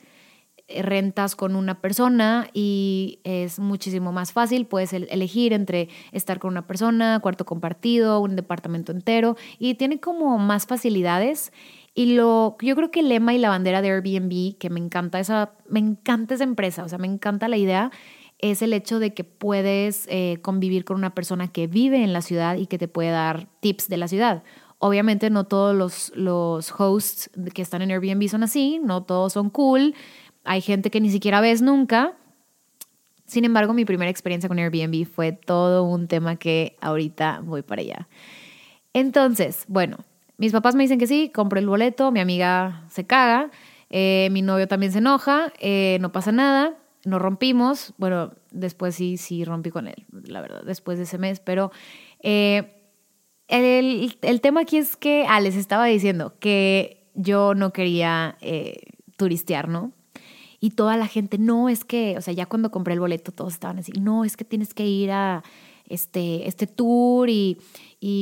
[0.67, 4.65] rentas con una persona y es muchísimo más fácil.
[4.65, 10.37] Puedes elegir entre estar con una persona, cuarto compartido, un departamento entero y tiene como
[10.37, 11.51] más facilidades.
[11.95, 15.19] Y lo, yo creo que el lema y la bandera de Airbnb, que me encanta
[15.19, 17.91] esa, me encanta esa empresa, o sea, me encanta la idea,
[18.39, 22.21] es el hecho de que puedes eh, convivir con una persona que vive en la
[22.21, 24.43] ciudad y que te puede dar tips de la ciudad.
[24.79, 29.49] Obviamente no todos los, los hosts que están en Airbnb son así, no todos son
[29.49, 29.95] cool,
[30.43, 32.13] hay gente que ni siquiera ves nunca.
[33.25, 37.81] Sin embargo, mi primera experiencia con Airbnb fue todo un tema que ahorita voy para
[37.81, 38.07] allá.
[38.93, 39.97] Entonces, bueno,
[40.37, 43.49] mis papás me dicen que sí, compro el boleto, mi amiga se caga,
[43.89, 47.93] eh, mi novio también se enoja, eh, no pasa nada nos rompimos.
[47.97, 51.41] Bueno, después sí, sí rompí con él, la verdad, después de ese mes.
[51.41, 51.69] Pero
[52.21, 52.71] eh,
[53.49, 58.37] el, el, tema aquí es que, ah, les estaba diciendo que yo no quería
[59.17, 59.91] turistear, ¿no?
[60.63, 63.51] Y toda la gente, no, es que, o sea, ya cuando compré el boleto todos
[63.51, 65.43] estaban así, no, es que tienes que ir a
[65.89, 67.57] este, este tour y,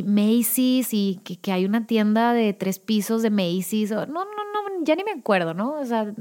[0.08, 3.92] Macy's y que, hay una tienda de tres pisos de Macy's.
[3.92, 5.74] No, no, no, ya ni me acuerdo, ¿no?
[5.74, 6.12] O sea,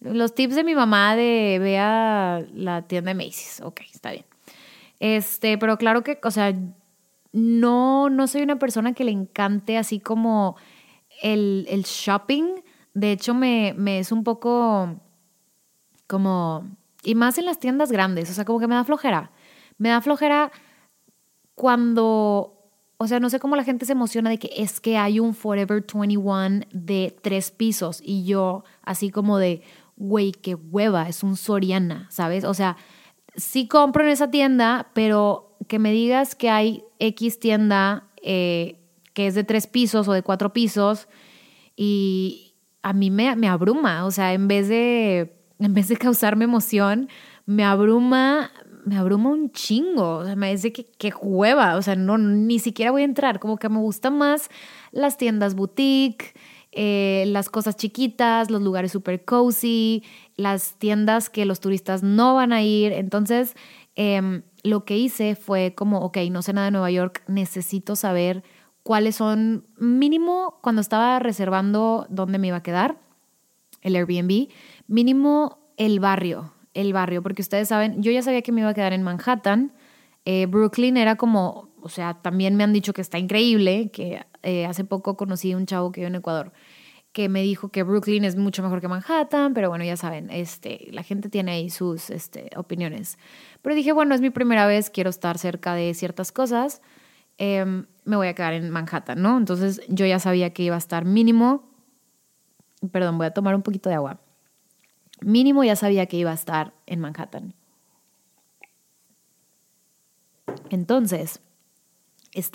[0.00, 3.60] los tips de mi mamá de ve a la tienda de Macy's.
[3.62, 4.24] Ok, está bien.
[4.98, 6.58] Este, pero claro que, o sea,
[7.32, 10.56] no, no soy una persona que le encante así como
[11.22, 12.62] el, el shopping.
[12.94, 14.96] De hecho, me es un poco
[16.10, 16.68] como.
[17.04, 18.28] Y más en las tiendas grandes.
[18.30, 19.30] O sea, como que me da flojera.
[19.78, 20.50] Me da flojera
[21.54, 22.56] cuando.
[22.98, 25.32] O sea, no sé cómo la gente se emociona de que es que hay un
[25.32, 28.02] Forever 21 de tres pisos.
[28.04, 29.62] Y yo, así como de
[30.00, 32.44] güey, qué hueva, es un Soriana, ¿sabes?
[32.44, 32.78] O sea,
[33.36, 38.80] sí compro en esa tienda, pero que me digas que hay X tienda eh,
[39.12, 41.06] que es de tres pisos o de cuatro pisos
[41.76, 46.44] y a mí me, me abruma, o sea, en vez de, en vez de causarme
[46.44, 47.08] emoción,
[47.46, 48.50] me abruma,
[48.84, 52.58] me abruma un chingo, o sea, me dice que, que hueva, o sea, no, ni
[52.58, 54.48] siquiera voy a entrar, como que me gustan más
[54.90, 56.34] las tiendas boutique,
[56.72, 60.04] eh, las cosas chiquitas, los lugares super cozy,
[60.36, 62.92] las tiendas que los turistas no van a ir.
[62.92, 63.54] Entonces,
[63.96, 68.44] em, lo que hice fue como, ok, no sé nada de Nueva York, necesito saber
[68.82, 72.98] cuáles son, mínimo cuando estaba reservando dónde me iba a quedar,
[73.82, 74.48] el Airbnb,
[74.90, 78.74] mínimo el barrio, el barrio, porque ustedes saben, yo ya sabía que me iba a
[78.74, 79.72] quedar en Manhattan,
[80.24, 84.66] eh, Brooklyn era como, o sea, también me han dicho que está increíble, que eh,
[84.66, 86.52] hace poco conocí a un chavo que vive en Ecuador
[87.12, 90.88] que me dijo que Brooklyn es mucho mejor que Manhattan, pero bueno, ya saben, este,
[90.92, 93.18] la gente tiene ahí sus este, opiniones.
[93.62, 96.82] Pero dije, bueno, es mi primera vez, quiero estar cerca de ciertas cosas,
[97.38, 99.36] em, me voy a quedar en Manhattan, ¿no?
[99.38, 101.68] Entonces yo ya sabía que iba a estar mínimo,
[102.92, 104.20] perdón, voy a tomar un poquito de agua.
[105.22, 107.54] Mínimo ya sabía que iba a estar en Manhattan.
[110.70, 111.40] Entonces,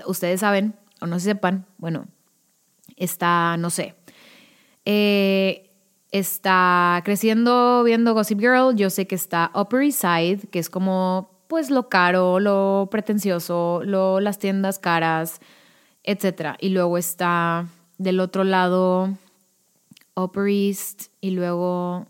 [0.08, 2.08] ustedes saben, o no sepan, bueno,
[2.96, 3.96] está, no sé,
[4.86, 5.72] eh,
[6.12, 11.30] está creciendo viendo Gossip Girl, yo sé que está Upper East Side, que es como
[11.48, 15.40] pues lo caro, lo pretencioso, lo, las tiendas caras,
[16.04, 16.56] etc.
[16.60, 19.14] Y luego está del otro lado
[20.16, 22.08] Upper East y luego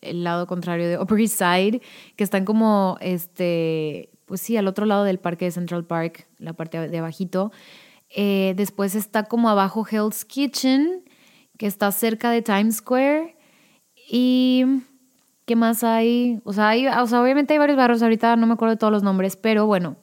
[0.00, 1.80] el lado contrario de Upper East Side,
[2.16, 6.52] que están como, este, pues sí, al otro lado del parque de Central Park, la
[6.52, 7.52] parte de abajito.
[8.10, 11.04] Eh, después está como abajo Hell's Kitchen,
[11.58, 13.36] que está cerca de Times Square.
[14.08, 14.64] Y
[15.46, 16.40] ¿qué más hay?
[16.44, 18.92] O sea, hay, o sea, obviamente hay varios barrios, ahorita no me acuerdo de todos
[18.92, 19.96] los nombres, pero bueno,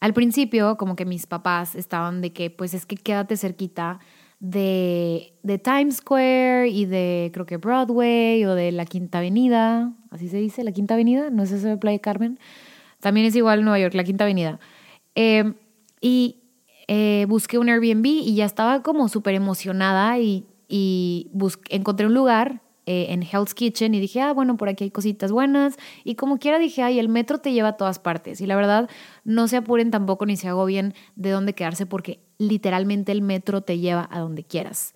[0.00, 4.00] al principio como que mis papás estaban de que pues es que quédate cerquita
[4.42, 10.28] de, de Times Square y de creo que Broadway o de la Quinta Avenida, así
[10.28, 12.40] se dice, la Quinta Avenida, no es eso de Playa Carmen,
[12.98, 14.58] también es igual Nueva York, la Quinta Avenida.
[15.14, 15.54] Eh,
[16.00, 16.40] y
[16.88, 21.30] eh, busqué un Airbnb y ya estaba como súper emocionada y, y
[21.70, 25.30] encontré un lugar eh, en Hell's Kitchen y dije, ah, bueno, por aquí hay cositas
[25.30, 25.76] buenas.
[26.02, 28.40] Y como quiera dije, ay, el metro te lleva a todas partes.
[28.40, 28.90] Y la verdad,
[29.22, 33.78] no se apuren tampoco ni se agobien de dónde quedarse porque literalmente el metro te
[33.78, 34.94] lleva a donde quieras.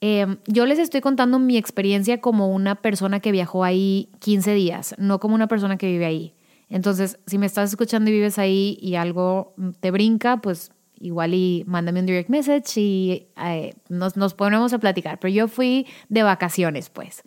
[0.00, 4.94] Em, yo les estoy contando mi experiencia como una persona que viajó ahí 15 días,
[4.98, 6.34] no como una persona que vive ahí.
[6.68, 11.64] Entonces, si me estás escuchando y vives ahí y algo te brinca, pues igual y
[11.66, 15.18] mándame un direct message y eh, nos, nos, ponemos a platicar.
[15.20, 17.22] Pero yo fui de vacaciones, pues.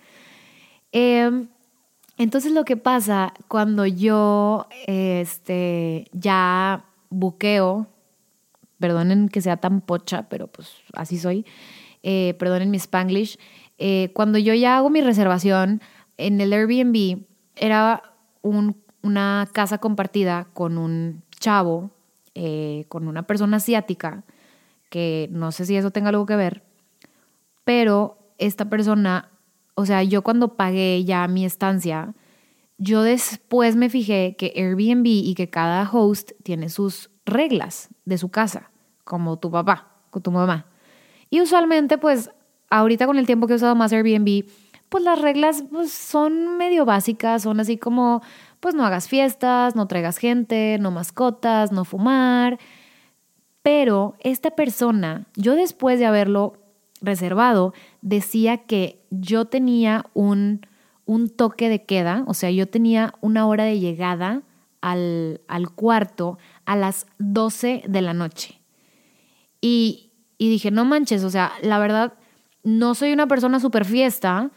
[0.91, 1.47] Em,
[2.17, 7.87] entonces lo que pasa cuando yo este, ya buqueo,
[8.79, 11.45] perdonen que sea tan pocha, pero pues así soy,
[12.03, 13.37] eh, perdonen mi spanglish,
[13.77, 15.81] eh, cuando yo ya hago mi reservación
[16.17, 17.23] en el Airbnb,
[17.55, 18.03] era
[18.41, 21.91] una casa compartida con un chavo
[22.37, 24.25] eh, con una persona asiática,
[24.89, 26.63] que no sé si eso tenga algo que ver,
[27.63, 29.31] pero esta persona,
[29.75, 32.13] o sea, yo cuando pagué ya mi estancia,
[32.77, 38.29] yo después me fijé que Airbnb y que cada host tiene sus reglas de su
[38.29, 38.71] casa,
[39.03, 40.65] como tu papá, con tu mamá.
[41.29, 42.31] Y usualmente, pues,
[42.69, 44.45] ahorita con el tiempo que he usado más Airbnb,
[44.89, 48.21] pues las reglas pues, son medio básicas, son así como
[48.59, 52.57] pues no hagas fiestas, no traigas gente, no mascotas, no fumar.
[53.61, 56.53] Pero esta persona, yo después de haberlo
[57.01, 60.65] reservado, decía que yo tenía un,
[61.05, 64.43] un toque de queda, o sea, yo tenía una hora de llegada
[64.81, 68.59] al, al cuarto a las 12 de la noche.
[69.61, 72.13] Y, y dije, no manches, o sea, la verdad,
[72.63, 74.51] no soy una persona súper fiesta,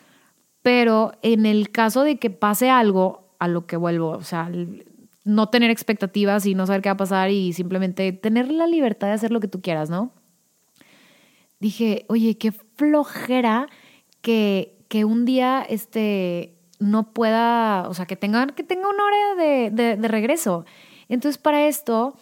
[0.62, 4.50] pero en el caso de que pase algo, a lo que vuelvo, o sea,
[5.24, 9.08] no tener expectativas y no saber qué va a pasar y simplemente tener la libertad
[9.08, 10.12] de hacer lo que tú quieras, ¿no?
[11.60, 13.68] Dije, oye, qué flojera
[14.20, 19.42] que, que un día este, no pueda, o sea, que tenga, que tenga una hora
[19.70, 20.64] de, de, regreso.
[21.08, 22.16] Entonces, para esto,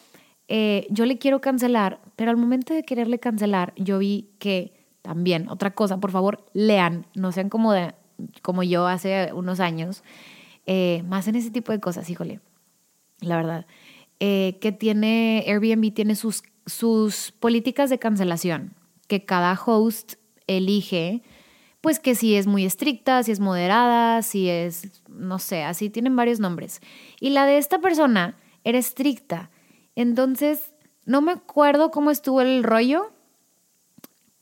[0.49, 4.73] eh, yo le quiero cancelar, pero al momento de quererle cancelar, yo vi que
[5.03, 7.95] también, otra cosa, por favor, lean, no sean como, de,
[8.43, 10.03] como yo hace unos años,
[10.67, 12.41] eh, más en ese tipo de cosas, híjole,
[13.21, 13.67] la verdad,
[14.21, 18.75] eh, que tiene Airbnb, tiene sus, sus políticas de cancelación,
[19.09, 20.15] que cada host
[20.47, 21.23] elige,
[21.81, 26.17] pues que si es muy estricta, si es moderada, si es, no sé, así tienen
[26.17, 26.81] varios nombres.
[27.21, 29.49] Y la de esta persona era estricta.
[29.95, 30.75] Entonces,
[31.05, 33.13] no me acuerdo cómo estuvo el rollo,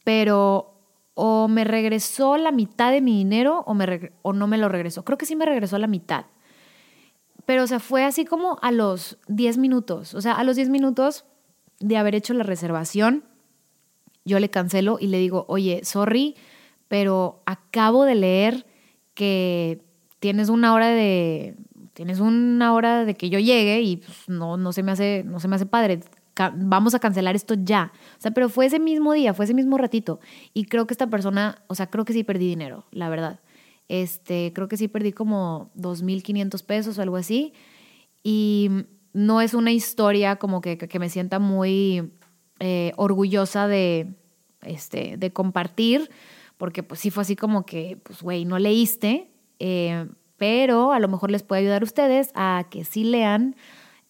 [0.02, 0.80] pero
[1.12, 5.04] o me regresó la mitad de mi dinero o, me o no me lo regresó.
[5.04, 6.24] Creo que sí me regresó la mitad.
[7.44, 10.14] Pero, o sea, fue así como a los 10 minutos.
[10.14, 11.26] O sea, a los 10 minutos
[11.80, 13.24] de haber hecho la reservación,
[14.24, 16.34] yo le cancelo y le digo, oye, sorry,
[16.88, 18.66] pero acabo de leer
[19.12, 19.84] que
[20.18, 21.56] tienes una hora de
[21.94, 25.40] tienes una hora de que yo llegue y pues, no, no se me hace no
[25.40, 26.00] se me hace padre
[26.54, 27.92] vamos a cancelar esto ya.
[28.18, 30.20] O sea, pero fue ese mismo día, fue ese mismo ratito.
[30.52, 33.40] Y creo que esta persona, o sea, creo que sí perdí dinero, la verdad.
[33.88, 37.52] Este, creo que sí perdí como 2.500 pesos o algo así.
[38.22, 38.70] Y
[39.12, 42.12] no es una historia como que, que me sienta muy
[42.60, 44.14] eh, orgullosa de,
[44.62, 46.10] este, de compartir,
[46.56, 51.08] porque pues sí fue así como que, pues, güey, no leíste, eh, pero a lo
[51.08, 53.56] mejor les puede ayudar a ustedes a que sí lean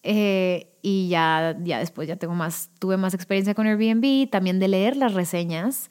[0.07, 4.67] eh, y ya, ya después ya tengo más, tuve más experiencia con Airbnb, también de
[4.67, 5.89] leer las reseñas.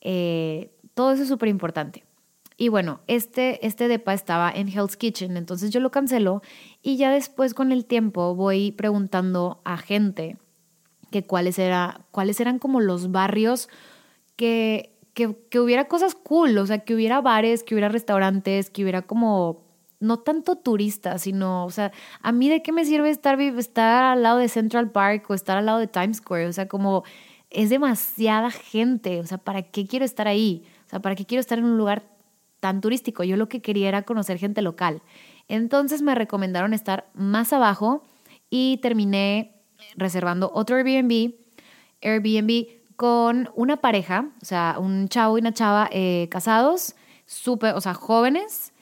[0.00, 2.04] Eh, todo eso es súper importante.
[2.56, 6.42] Y bueno, este, este depa estaba en Hell's Kitchen, entonces yo lo cancelo
[6.80, 10.38] y ya después con el tiempo voy preguntando a gente
[11.10, 13.68] que cuáles, era, cuáles eran como los barrios
[14.36, 18.82] que, que, que hubiera cosas cool, o sea, que hubiera bares, que hubiera restaurantes, que
[18.82, 19.65] hubiera como
[20.00, 24.22] no tanto turista, sino, o sea, a mí de qué me sirve estar, estar al
[24.22, 27.04] lado de Central Park o estar al lado de Times Square, o sea, como
[27.50, 30.64] es demasiada gente, o sea, ¿para qué quiero estar ahí?
[30.86, 32.04] O sea, ¿para qué quiero estar en un lugar
[32.60, 33.24] tan turístico?
[33.24, 35.02] Yo lo que quería era conocer gente local.
[35.48, 38.02] Entonces me recomendaron estar más abajo
[38.50, 39.54] y terminé
[39.96, 41.34] reservando otro Airbnb,
[42.02, 47.80] Airbnb con una pareja, o sea, un chavo y una chava eh, casados, súper, o
[47.80, 48.72] sea, jóvenes,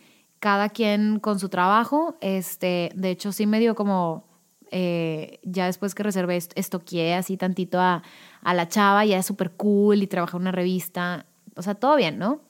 [0.44, 2.18] cada quien con su trabajo.
[2.20, 4.26] Este, de hecho, sí me dio como,
[4.70, 8.02] eh, ya después que reservé, estoqueé así tantito a,
[8.42, 11.24] a la chava, ya es súper cool y trabaja en una revista.
[11.56, 12.42] O sea, todo bien, ¿no?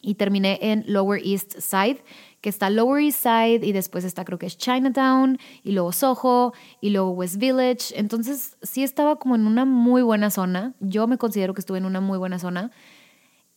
[0.00, 2.04] Y terminé en Lower East Side,
[2.40, 6.52] que está Lower East Side y después está creo que es Chinatown y luego Soho
[6.80, 7.98] y luego West Village.
[7.98, 10.74] Entonces sí estaba como en una muy buena zona.
[10.78, 12.70] Yo me considero que estuve en una muy buena zona.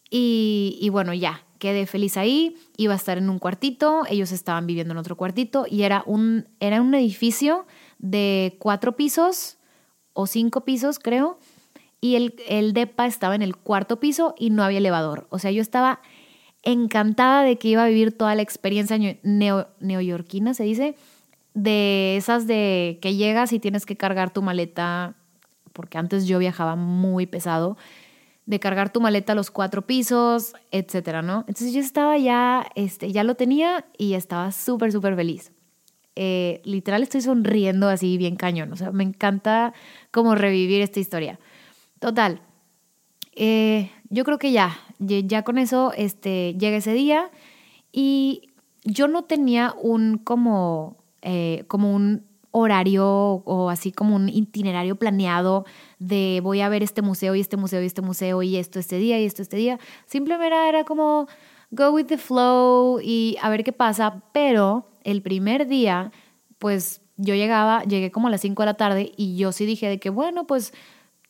[0.09, 4.67] Y, y bueno, ya, quedé feliz ahí, iba a estar en un cuartito, ellos estaban
[4.67, 7.65] viviendo en otro cuartito y era un, era un edificio
[7.99, 9.57] de cuatro pisos
[10.13, 11.39] o cinco pisos, creo.
[11.99, 15.27] y el, el DEPA estaba en el cuarto piso y no había elevador.
[15.29, 16.01] O sea, yo estaba
[16.63, 20.95] encantada de que iba a vivir toda la experiencia neo, neoyorquina, se dice,
[21.53, 25.15] de esas de que llegas y tienes que cargar tu maleta,
[25.73, 27.77] porque antes yo viajaba muy pesado,
[28.47, 31.39] de cargar tu maleta a los cuatro pisos, etcétera, ¿no?
[31.47, 35.51] Entonces yo estaba ya, este, ya lo tenía y estaba súper, súper feliz.
[36.15, 39.73] Eh, literal estoy sonriendo así bien cañón, o sea, me encanta
[40.11, 41.39] como revivir esta historia.
[41.99, 42.41] Total,
[43.35, 47.29] eh, yo creo que ya, ya con eso este, llega ese día
[47.91, 48.53] y
[48.85, 53.05] yo no tenía un como, eh, como un horario
[53.45, 55.65] o así como un itinerario planeado
[55.99, 58.97] de voy a ver este museo y este museo y este museo y esto este
[58.97, 59.79] día y esto este día.
[60.05, 61.27] Simplemente era como
[61.71, 66.11] go with the flow y a ver qué pasa, pero el primer día,
[66.59, 69.87] pues yo llegaba, llegué como a las 5 de la tarde y yo sí dije
[69.87, 70.73] de que bueno, pues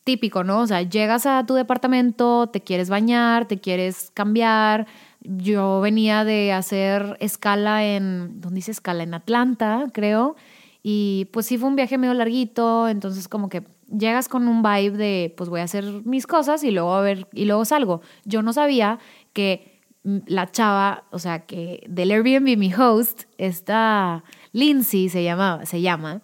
[0.08, 0.60] típico, ¿no?
[0.60, 4.86] O sea, llegas a tu departamento, te quieres bañar, te quieres cambiar.
[5.20, 9.02] Yo venía de hacer escala en, ¿dónde dice escala?
[9.02, 10.34] En Atlanta, creo.
[10.82, 14.96] Y pues sí fue un viaje medio larguito, entonces como que llegas con un vibe
[14.96, 18.00] de, pues voy a hacer mis cosas y luego a ver, y luego salgo.
[18.24, 18.98] Yo no sabía
[19.32, 25.80] que la chava, o sea, que del Airbnb, mi host, esta Lindsay se llama, se
[25.80, 26.22] llama,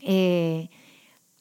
[0.00, 0.68] eh,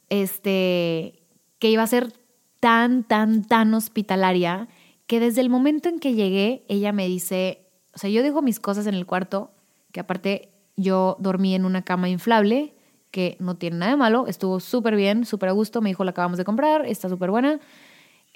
[0.09, 1.23] este,
[1.59, 2.13] que iba a ser
[2.59, 4.67] tan, tan, tan hospitalaria
[5.07, 8.59] que desde el momento en que llegué, ella me dice, o sea, yo dejo mis
[8.59, 9.51] cosas en el cuarto,
[9.91, 12.73] que aparte yo dormí en una cama inflable,
[13.11, 16.11] que no tiene nada de malo, estuvo súper bien, súper a gusto, me dijo, la
[16.11, 17.59] acabamos de comprar, está súper buena.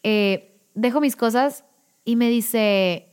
[0.04, 1.64] Eh, dejo mis cosas
[2.04, 3.10] y me dice,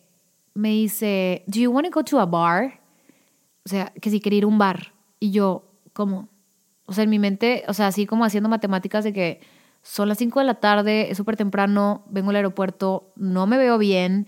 [0.54, 2.80] me dice, ¿Do you want to go to a bar?
[3.64, 4.94] O sea, que si quería ir a un bar.
[5.20, 6.28] Y yo, ¿cómo?
[6.86, 9.40] O sea, en mi mente, o sea, así como haciendo matemáticas de que
[9.82, 13.78] son las 5 de la tarde, es súper temprano, vengo al aeropuerto, no me veo
[13.78, 14.26] bien,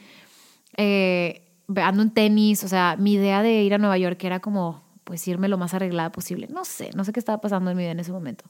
[0.76, 1.42] eh,
[1.76, 5.26] ando en tenis, o sea, mi idea de ir a Nueva York era como, pues,
[5.28, 6.48] irme lo más arreglada posible.
[6.50, 8.44] No sé, no sé qué estaba pasando en mi vida en ese momento.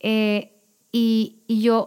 [0.00, 0.58] Eh,
[0.92, 1.86] y, y, yo,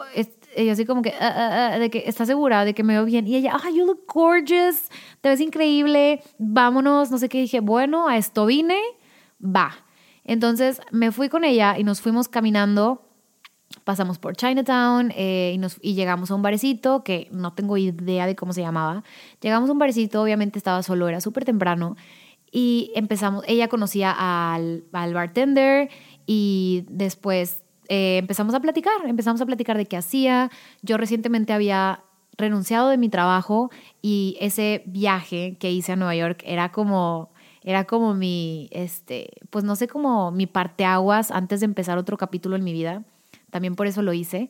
[0.55, 3.05] ella así como que, ah, ah, ah, de que está segura de que me veo
[3.05, 3.27] bien.
[3.27, 4.89] Y ella, ah, you look gorgeous,
[5.21, 7.39] te ves increíble, vámonos, no sé qué.
[7.39, 8.79] dije, bueno, a esto vine,
[9.43, 9.75] va.
[10.23, 13.05] Entonces me fui con ella y nos fuimos caminando
[13.83, 18.25] pasamos por Chinatown eh, y, nos, y llegamos a un barecito que no tengo idea
[18.25, 19.03] de cómo se llamaba.
[19.41, 21.95] Llegamos a un barecito, obviamente estaba solo, era súper temprano.
[22.57, 25.89] Y empezamos, ella conocía al, al bartender
[26.25, 30.49] y después eh, empezamos a platicar, empezamos a platicar de qué hacía.
[30.81, 32.05] Yo recientemente había
[32.37, 37.29] renunciado de mi trabajo y ese viaje que hice a Nueva York era como
[37.61, 42.55] era como mi este pues no sé como mi parteaguas antes de empezar otro capítulo
[42.55, 43.03] en mi vida
[43.55, 44.49] también por eso lo hice.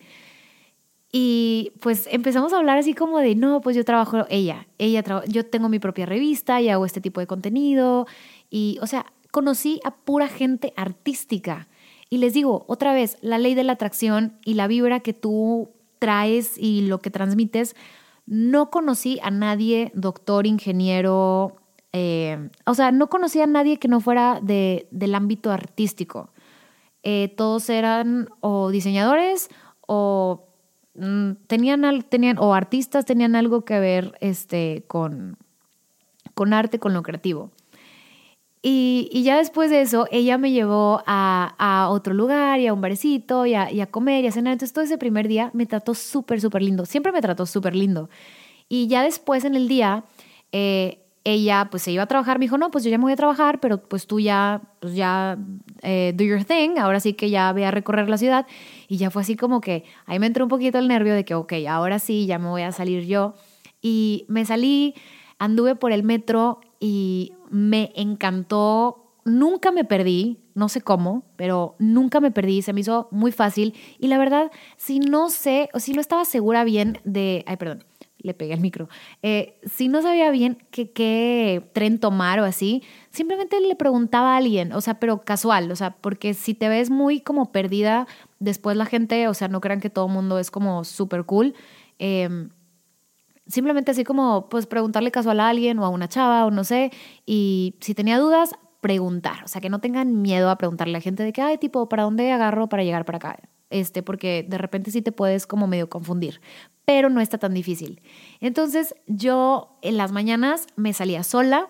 [1.17, 5.45] Y pues empezamos a hablar así como de, no, pues yo trabajo, ella, ella, yo
[5.45, 8.05] tengo mi propia revista y hago este tipo de contenido.
[8.49, 11.69] Y, o sea, conocí a pura gente artística.
[12.09, 15.69] Y les digo, otra vez, la ley de la atracción y la vibra que tú
[15.99, 17.77] traes y lo que transmites,
[18.25, 21.55] no conocí a nadie, doctor, ingeniero,
[21.93, 26.33] eh, o sea, no conocí a nadie que no fuera de, del ámbito artístico.
[27.03, 29.47] Eh, todos eran o diseñadores
[29.87, 30.49] o
[30.95, 35.37] mm, tenían, tenían, o artistas tenían algo que ver este, con,
[36.33, 37.51] con arte, con lo creativo.
[38.61, 42.73] Y, y, ya después de eso, ella me llevó a, a otro lugar y a
[42.73, 44.53] un barecito y a, y a, comer y a cenar.
[44.53, 46.87] Entonces todo ese primer día me trató súper, súper lindo.
[46.87, 48.09] Siempre me trató súper lindo.
[48.67, 50.05] Y ya después en el día,
[50.51, 53.13] eh, ella pues se iba a trabajar, me dijo, no, pues yo ya me voy
[53.13, 55.37] a trabajar, pero pues tú ya, pues ya
[55.81, 58.47] eh, do your thing, ahora sí que ya voy a recorrer la ciudad.
[58.87, 61.35] Y ya fue así como que ahí me entró un poquito el nervio de que,
[61.35, 63.33] ok, ahora sí, ya me voy a salir yo.
[63.81, 64.95] Y me salí,
[65.39, 72.19] anduve por el metro y me encantó, nunca me perdí, no sé cómo, pero nunca
[72.19, 73.73] me perdí, se me hizo muy fácil.
[73.99, 77.83] Y la verdad, si no sé, o si no estaba segura bien de, ay, perdón
[78.25, 78.89] le pegué el micro.
[79.21, 84.73] Eh, si no sabía bien qué, tren tomar o así, simplemente le preguntaba a alguien,
[84.73, 88.07] o sea, pero casual, o sea, porque si te ves muy como perdida,
[88.39, 91.53] después la gente, o sea, no crean que todo el mundo es como súper cool.
[91.99, 92.49] Em,
[93.47, 96.91] simplemente así como, pues preguntarle casual a alguien o a una chava o no sé,
[97.25, 101.01] y si tenía dudas, preguntar, o sea, que no tengan miedo a preguntarle a la
[101.01, 103.39] gente de que, ay, tipo, ¿para dónde agarro para llegar para acá?
[103.69, 106.39] Este, porque de repente sí te puedes como medio confundir
[106.85, 108.01] pero no está tan difícil.
[108.39, 111.67] Entonces yo en las mañanas me salía sola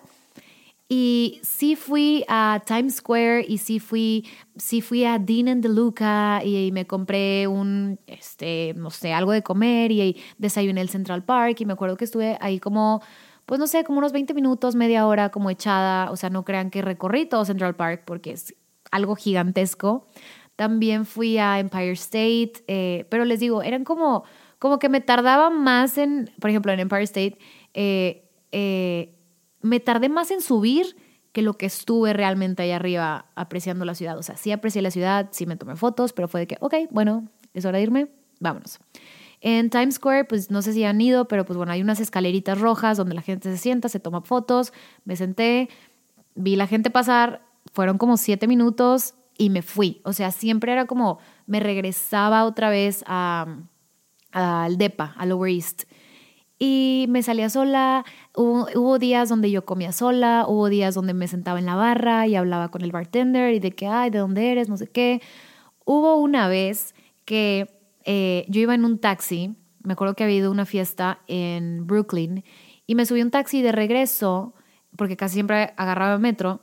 [0.88, 4.24] Y sí fui a Times Square y sí fui,
[4.56, 9.42] sí fui a Dean and DeLuca y, me compré un, este, no sé, algo de
[9.42, 13.02] comer y desayuné el Central Park y me acuerdo que estuve ahí como,
[13.46, 16.10] pues no sé, como unos 20 minutos, media hora como echada.
[16.12, 18.54] O sea, no crean que recorrí todo Central Park porque es
[18.92, 20.06] algo gigantesco.
[20.56, 24.24] También fui a Empire State, eh, pero les digo, eran como,
[24.58, 27.38] como que me tardaba más en, por ejemplo, en Empire State,
[27.74, 29.14] eh, eh,
[29.60, 30.96] me tardé más en subir
[31.32, 34.16] que lo que estuve realmente ahí arriba apreciando la ciudad.
[34.16, 36.74] O sea, sí aprecié la ciudad, sí me tomé fotos, pero fue de que, ok,
[36.90, 38.08] bueno, es hora de irme,
[38.40, 38.78] vámonos.
[39.42, 42.58] En Times Square, pues no sé si han ido, pero pues bueno, hay unas escaleritas
[42.58, 44.72] rojas donde la gente se sienta, se toma fotos,
[45.04, 45.68] me senté,
[46.34, 47.42] vi la gente pasar,
[47.74, 50.00] fueron como siete minutos y me fui.
[50.04, 55.84] O sea, siempre era como, me regresaba otra vez al DEPA, al Lower East
[56.58, 58.04] y me salía sola.
[58.34, 62.36] Hubo, días donde yo comía sola, hubo días donde me sentaba en la barra y
[62.36, 64.68] hablaba con el bartender y de que, ay, ¿de dónde eres?
[64.68, 65.20] No sé qué.
[65.84, 70.48] Hubo una vez que eh, yo iba en un taxi, me acuerdo que había ido
[70.48, 72.44] a una fiesta en Brooklyn
[72.86, 74.54] y me subí un taxi de regreso,
[74.96, 76.60] porque casi siempre agarraba metro.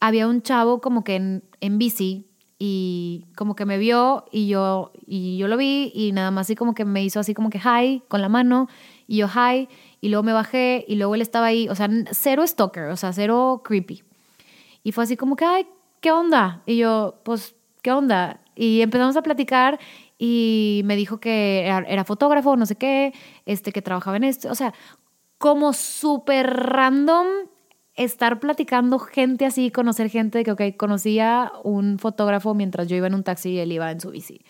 [0.00, 2.28] Había un chavo como que en, en bici
[2.58, 6.56] y como que me vio y yo, y yo lo vi y nada más así
[6.56, 8.68] como que me hizo así como que hi con la mano
[9.06, 9.68] y yo, hi,
[10.00, 13.12] y luego me bajé y luego él estaba ahí, o sea, cero stalker, o sea,
[13.12, 14.02] cero creepy.
[14.82, 15.66] Y fue así como que, ay,
[16.00, 16.62] ¿qué onda?
[16.66, 18.40] Y yo, pues, ¿qué onda?
[18.54, 19.78] Y empezamos a platicar
[20.18, 23.14] y me dijo que era, fotógrafo, no sé qué,
[23.46, 24.50] este, que trabajaba en esto.
[24.50, 24.74] O sea,
[25.38, 27.26] como súper random
[27.98, 33.08] estar platicando gente así, conocer gente de que, ok, conocía un fotógrafo mientras yo iba
[33.08, 34.40] en un taxi y él iba en su bici.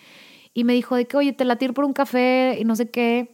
[0.53, 2.89] Y me dijo de que, oye, te la tiro por un café y no sé
[2.89, 3.33] qué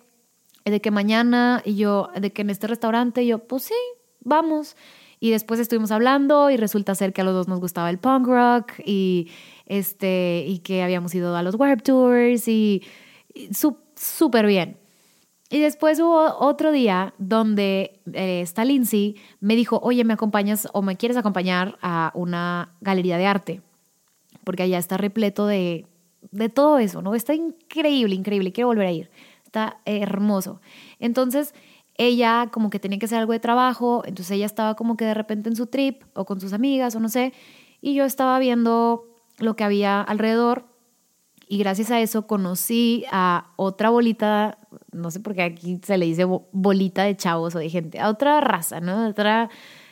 [0.66, 3.76] de que mañana y yo, de que en este restaurante, y yo, pues sí,
[4.22, 4.76] vamos.
[5.20, 8.28] Y después estuvimos hablando y resulta ser que a los dos nos gustaba el punk
[8.28, 9.30] rock y,
[9.66, 12.84] este, y que habíamos ido a los Warp Tours y,
[13.95, 14.78] súper bien.
[15.50, 20.82] Y después hubo otro día donde eh, esta Lindsay me dijo, oye, ¿me acompañas o
[20.82, 23.62] me quieres acompañar a una galería de arte?
[24.43, 25.86] Porque allá está repleto de,
[26.32, 27.14] de todo eso, ¿no?
[27.14, 29.10] Está increíble, increíble, quiero volver a ir
[29.56, 30.60] está hermoso.
[31.00, 31.54] Entonces,
[31.98, 35.14] ella como que tenía que hacer algo de trabajo, entonces ella estaba como que de
[35.14, 37.34] repente en su trip o con sus amigas o no sé,
[37.82, 39.06] y yo estaba viendo
[39.38, 40.66] lo que había alrededor
[41.48, 44.58] y gracias a eso conocí a otra bolita,
[44.91, 48.10] no sé por qué aquí se le dice bolita de chavos o de gente, a
[48.10, 49.06] otra raza, ¿no?
[49.06, 49.50] A otra,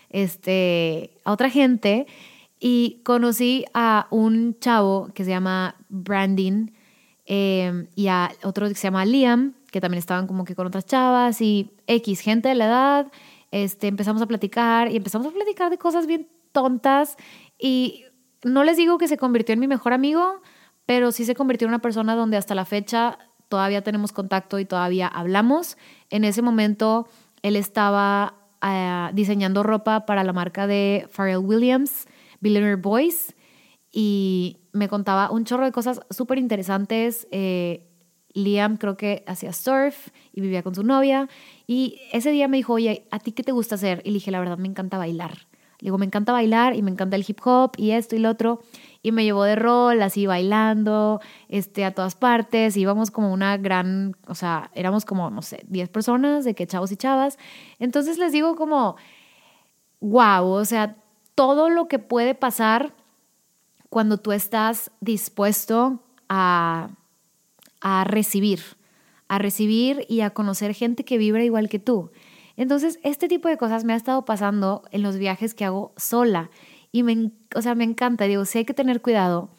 [0.10, 2.08] este, a otra gente
[2.60, 6.72] y conocí a un chavo que se llama Brandon
[7.26, 10.86] Em, y a otro que se llama Liam, que también estaban como que con otras
[10.86, 13.12] chavas y X, gente de la edad,
[13.52, 17.16] este, empezamos a platicar y empezamos a platicar de cosas bien tontas
[17.58, 18.04] y
[18.44, 20.42] no les digo que se convirtió en mi mejor amigo,
[20.86, 23.18] pero sí se convirtió en una persona donde hasta la fecha
[23.50, 25.78] todavía tenemos contacto y todavía hablamos.
[26.10, 27.08] En ese momento
[27.42, 32.08] él estaba eh, diseñando ropa para la marca de Pharrell Williams,
[32.40, 33.36] Billionaire Boys,
[33.92, 37.28] y me contaba un chorro de cosas súper interesantes.
[37.32, 37.90] Eh,
[38.34, 41.30] Liam creo que hacía surf y vivía con su novia.
[41.68, 44.02] Y ese día me dijo, oye, ¿a ti qué te gusta hacer?
[44.04, 45.48] Y le dije, la verdad, me encanta bailar.
[45.80, 48.30] Le digo, me encanta bailar y me encanta el hip hop y esto y lo
[48.30, 48.62] otro.
[49.04, 52.76] Y me llevó de rol, así bailando, este, a todas partes.
[52.78, 56.92] Íbamos como una gran, o sea, éramos como, no sé, 10 personas, de que chavos
[56.92, 57.38] y chavas.
[57.80, 58.96] Entonces les digo como,
[60.00, 60.96] wow, o sea,
[61.36, 62.94] todo lo que puede pasar
[63.90, 66.00] cuando tú estás dispuesto
[66.30, 66.90] a,
[67.82, 68.62] a recibir,
[69.28, 72.10] a recibir y a conocer gente que vibra igual que tú.
[72.56, 76.50] Entonces, este tipo de cosas me ha estado pasando en los viajes que hago sola.
[76.96, 79.50] Y me, o sea, me encanta, digo, sí hay que tener cuidado.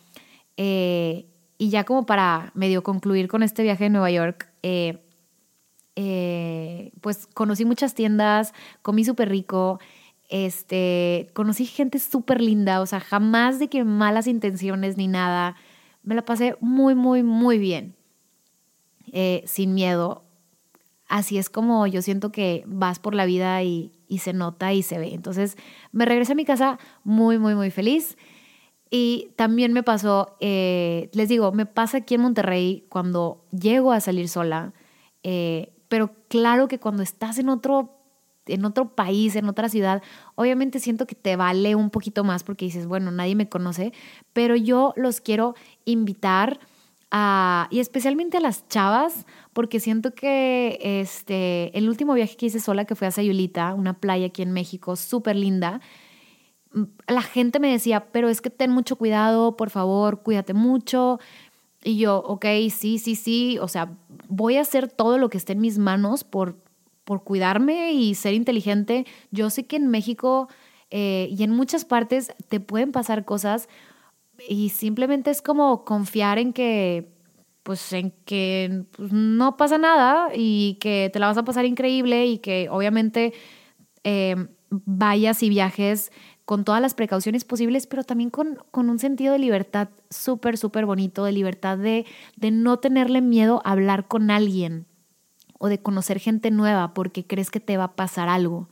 [0.56, 1.26] Eh,
[1.58, 5.02] y ya como para medio concluir con este viaje de Nueva York, eh,
[5.96, 9.80] eh, pues conocí muchas tiendas, comí súper rico,
[10.28, 15.56] este, conocí gente súper linda, o sea, jamás de que malas intenciones ni nada.
[16.04, 17.96] Me la pasé muy, muy, muy bien,
[19.44, 20.22] sin miedo.
[21.08, 24.98] Así es como yo siento que vas por la vida y, se nota y se
[24.98, 25.14] ve.
[25.14, 25.56] Entonces
[25.92, 28.16] me regresé a mi casa muy, muy, muy feliz.
[28.90, 34.00] Y también me pasó, eh, les digo, me pasa aquí en Monterrey cuando llego a
[34.00, 34.72] salir sola,
[35.24, 37.94] eh, pero claro que cuando estás en otro
[38.46, 40.02] en otro país, en otra ciudad,
[40.34, 43.92] obviamente siento que te vale un poquito más porque dices, bueno, nadie me conoce,
[44.32, 45.54] pero yo los quiero
[45.84, 46.60] invitar
[47.70, 52.84] y especialmente a las chavas, porque siento que este, el último viaje que hice sola,
[52.84, 55.80] que fue a Sayulita, una playa aquí en México, súper linda,
[57.06, 61.20] la gente me decía, pero es que ten mucho cuidado, por favor, cuídate mucho.
[61.84, 63.92] Y yo, ok, sí, sí, sí, o sea,
[64.28, 66.56] voy a hacer todo lo que esté en mis manos por,
[67.04, 69.06] por cuidarme y ser inteligente.
[69.30, 70.48] Yo sé que en México
[70.90, 73.68] eh, y en muchas partes te pueden pasar cosas
[74.48, 77.12] y simplemente es como confiar en que,
[77.62, 82.26] pues en que pues, no pasa nada y que te la vas a pasar increíble
[82.26, 83.32] y que obviamente
[84.04, 86.12] eh, vayas y viajes
[86.44, 90.84] con todas las precauciones posibles, pero también con, con un sentido de libertad súper, súper
[90.84, 92.04] bonito, de libertad de,
[92.36, 94.86] de no tenerle miedo a hablar con alguien
[95.58, 98.68] o de conocer gente nueva porque crees que te va a pasar algo.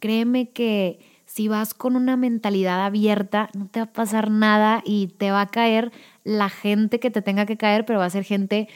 [0.00, 5.08] Créeme que si vas con una mentalidad abierta, no te va a pasar nada y
[5.08, 8.24] te va a caer la gente que te tenga que caer, pero va a ser
[8.24, 8.68] gente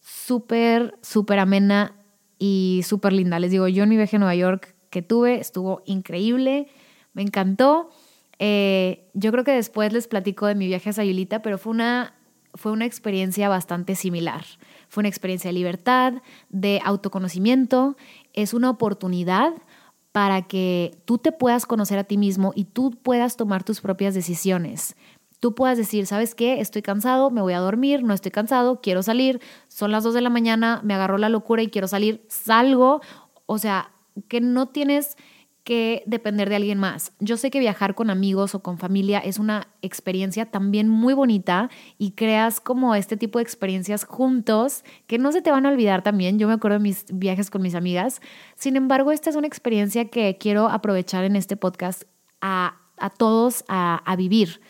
[0.00, 1.94] súper, súper amena
[2.38, 3.38] y súper linda.
[3.38, 6.68] Les digo, yo en mi viaje a Nueva York que tuve estuvo increíble
[7.14, 7.88] me encantó.
[8.38, 12.14] Eh, yo creo que después les platico de mi viaje a Sayulita, pero fue una,
[12.52, 14.44] fue una experiencia bastante similar.
[14.88, 16.14] Fue una experiencia de libertad,
[16.50, 17.96] de autoconocimiento.
[18.34, 19.54] Es una oportunidad
[20.14, 24.14] para que tú te puedas conocer a ti mismo y tú puedas tomar tus propias
[24.14, 24.94] decisiones.
[25.40, 26.60] Tú puedas decir, ¿sabes qué?
[26.60, 30.20] Estoy cansado, me voy a dormir, no estoy cansado, quiero salir, son las 2 de
[30.20, 33.00] la mañana, me agarró la locura y quiero salir, salgo.
[33.46, 33.90] O sea,
[34.28, 35.16] que no tienes
[35.64, 37.12] que depender de alguien más.
[37.20, 41.70] Yo sé que viajar con amigos o con familia es una experiencia también muy bonita
[41.96, 46.02] y creas como este tipo de experiencias juntos que no se te van a olvidar
[46.02, 46.38] también.
[46.38, 48.20] Yo me acuerdo de mis viajes con mis amigas.
[48.56, 52.04] Sin embargo, esta es una experiencia que quiero aprovechar en este podcast
[52.42, 52.76] a,
[53.16, 54.60] todos a, a, vivir.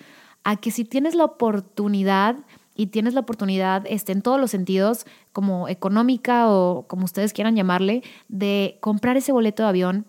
[0.45, 2.37] A que si tienes la oportunidad
[2.77, 7.57] y tienes la oportunidad este, en todos los sentidos, como económica o como ustedes quieran
[7.57, 10.07] llamarle, de comprar ese boleto de avión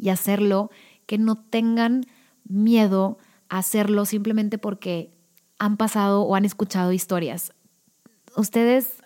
[0.00, 0.70] y hacerlo,
[1.06, 2.06] que no tengan
[2.44, 5.12] miedo a hacerlo simplemente porque
[5.58, 7.52] han pasado o han escuchado historias.
[8.36, 9.02] Ustedes,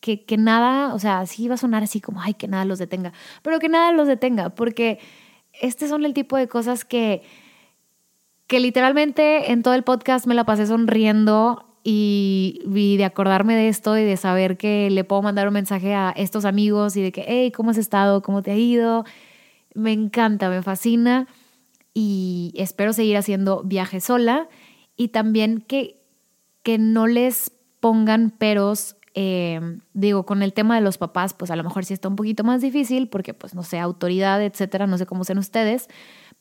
[0.00, 2.78] que, que, nada, o sea, sí va a sonar así como, ay, que nada los
[2.78, 3.12] detenga,
[3.42, 4.98] pero que nada los detenga, porque
[5.60, 7.22] este son el tipo de cosas que,
[8.46, 13.68] que literalmente en todo el podcast me la pasé sonriendo y, y, de acordarme de
[13.68, 17.12] esto y de saber que le puedo mandar un mensaje a estos amigos y de
[17.12, 18.22] que, hey, ¿cómo has estado?
[18.22, 19.04] ¿Cómo te ha ido?
[19.74, 21.26] Me encanta, me fascina
[21.94, 24.48] y espero seguir haciendo viajes sola
[24.96, 26.02] y también que,
[26.62, 28.96] que no les pongan peros.
[29.14, 29.60] Eh,
[29.92, 32.44] digo, con el tema de los papás, pues a lo mejor sí está un poquito
[32.44, 35.88] más difícil porque, pues, no sé, autoridad, etcétera, no sé cómo sean ustedes,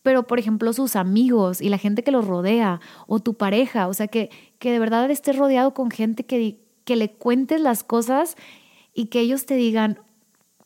[0.04, 3.94] pero por ejemplo sus amigos y la gente que los rodea o tu pareja, o
[3.94, 8.36] sea, que, que de verdad estés rodeado con gente que, que le cuentes las cosas
[8.94, 10.00] y que ellos te digan,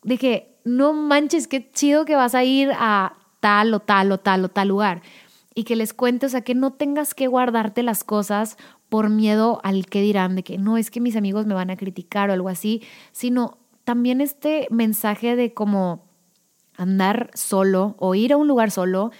[0.04, 4.18] de que no manches, qué chido que vas a ir a tal o tal o
[4.18, 5.02] tal o tal lugar.
[5.56, 8.58] Y que les cuentes, o sea, que no tengas que guardarte las cosas
[8.90, 11.76] por miedo al que dirán, de que no es que mis amigos me van a
[11.76, 16.04] criticar o algo así, sino también este mensaje de como
[16.78, 19.12] andar solo o ir a un lugar solo,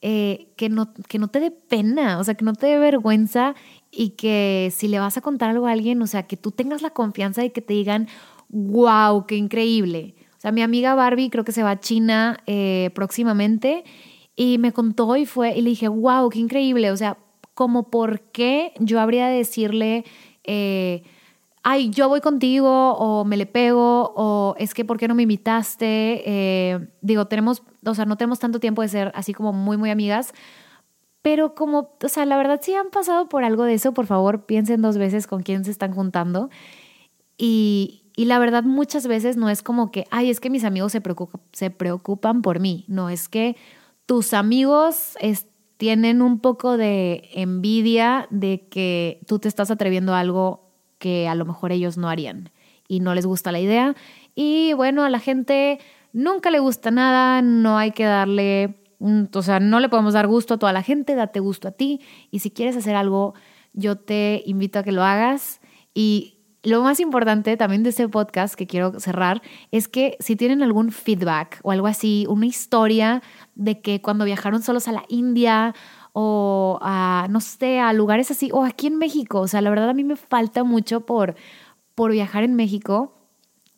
[0.00, 3.54] eh, que, no, que no te dé pena, o sea, que no te dé vergüenza
[3.90, 6.82] y que si le vas a contar algo a alguien, o sea, que tú tengas
[6.82, 8.08] la confianza de que te digan,
[8.48, 10.16] wow, qué increíble.
[10.42, 13.84] Sea, mi amiga Barbie creo que se va a China eh, próximamente
[14.34, 16.90] y me contó y fue, y le dije, wow, qué increíble.
[16.90, 17.16] O sea,
[17.54, 20.04] como por qué yo habría de decirle,
[20.42, 21.04] eh,
[21.62, 25.22] ay, yo voy contigo o me le pego o es que ¿por qué no me
[25.22, 26.24] invitaste?
[26.26, 29.90] Eh, digo, tenemos, o sea, no tenemos tanto tiempo de ser así como muy, muy
[29.90, 30.34] amigas.
[31.22, 34.44] Pero como, o sea, la verdad, si han pasado por algo de eso, por favor,
[34.44, 36.50] piensen dos veces con quién se están juntando.
[37.38, 40.92] Y, y la verdad muchas veces no es como que, ay, es que mis amigos
[40.92, 41.02] se,
[41.52, 42.84] se preocupan por mí.
[42.88, 43.56] No, es que
[44.06, 45.16] tus amigos
[45.78, 51.34] tienen un poco de envidia de que tú te estás atreviendo a algo que a
[51.34, 52.50] lo mejor ellos no harían
[52.86, 53.96] y no les gusta la idea.
[54.34, 55.80] Y bueno, a la gente
[56.12, 58.76] nunca le gusta nada, no hay que darle,
[59.32, 62.00] o sea, no le podemos dar gusto a toda la gente, date gusto a ti.
[62.30, 63.34] Y si quieres hacer algo,
[63.72, 65.60] yo te invito a que lo hagas.
[65.94, 69.42] Y lo más importante también de este podcast que quiero cerrar
[69.72, 73.22] es que si tienen algún feedback o algo así, una historia
[73.54, 75.74] de que cuando viajaron solos a la India
[76.12, 79.88] o a, no sé, a lugares así, o aquí en México, o sea, la verdad
[79.88, 81.34] a mí me falta mucho por,
[81.94, 83.21] por viajar en México.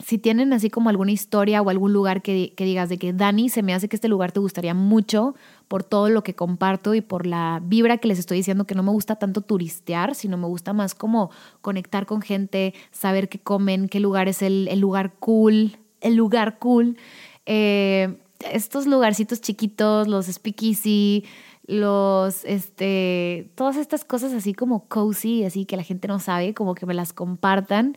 [0.00, 3.48] Si tienen así como alguna historia o algún lugar que, que, digas de que Dani,
[3.48, 5.34] se me hace que este lugar te gustaría mucho
[5.68, 8.82] por todo lo que comparto y por la vibra que les estoy diciendo, que no
[8.82, 11.30] me gusta tanto turistear, sino me gusta más como
[11.60, 16.58] conectar con gente, saber qué comen, qué lugar es el, el lugar cool, el lugar
[16.58, 16.98] cool.
[17.46, 18.18] Eh,
[18.52, 21.24] estos lugarcitos chiquitos, los speakeasy,
[21.66, 26.74] los, este, todas estas cosas así como cozy, así que la gente no sabe, como
[26.74, 27.96] que me las compartan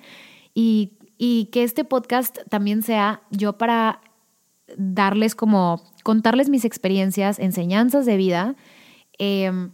[0.53, 4.01] y, y que este podcast también sea yo para
[4.77, 8.55] darles como, contarles mis experiencias, enseñanzas de vida
[9.17, 9.71] em,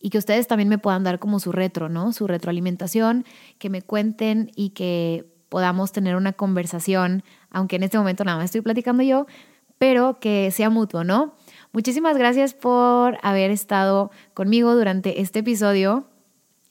[0.00, 2.12] y que ustedes también me puedan dar como su retro, ¿no?
[2.12, 3.24] Su retroalimentación,
[3.58, 8.46] que me cuenten y que podamos tener una conversación, aunque en este momento nada más
[8.46, 9.26] estoy platicando yo,
[9.78, 11.34] pero que sea mutuo, ¿no?
[11.72, 16.08] Muchísimas gracias por haber estado conmigo durante este episodio.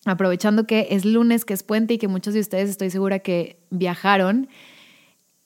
[0.06, 3.60] Aprovechando que es lunes, que es puente y que muchos de ustedes estoy segura que
[3.70, 4.48] viajaron.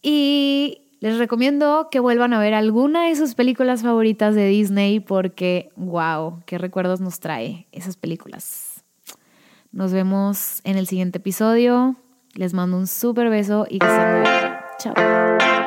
[0.02, 5.70] Y les recomiendo que vuelvan a ver alguna de sus películas favoritas de Disney porque,
[5.76, 8.84] wow, qué recuerdos nos trae esas películas.
[9.72, 11.96] Nos vemos en el siguiente episodio.
[12.34, 14.54] Les mando un súper beso y que estén muy bien.
[14.80, 15.65] Chao.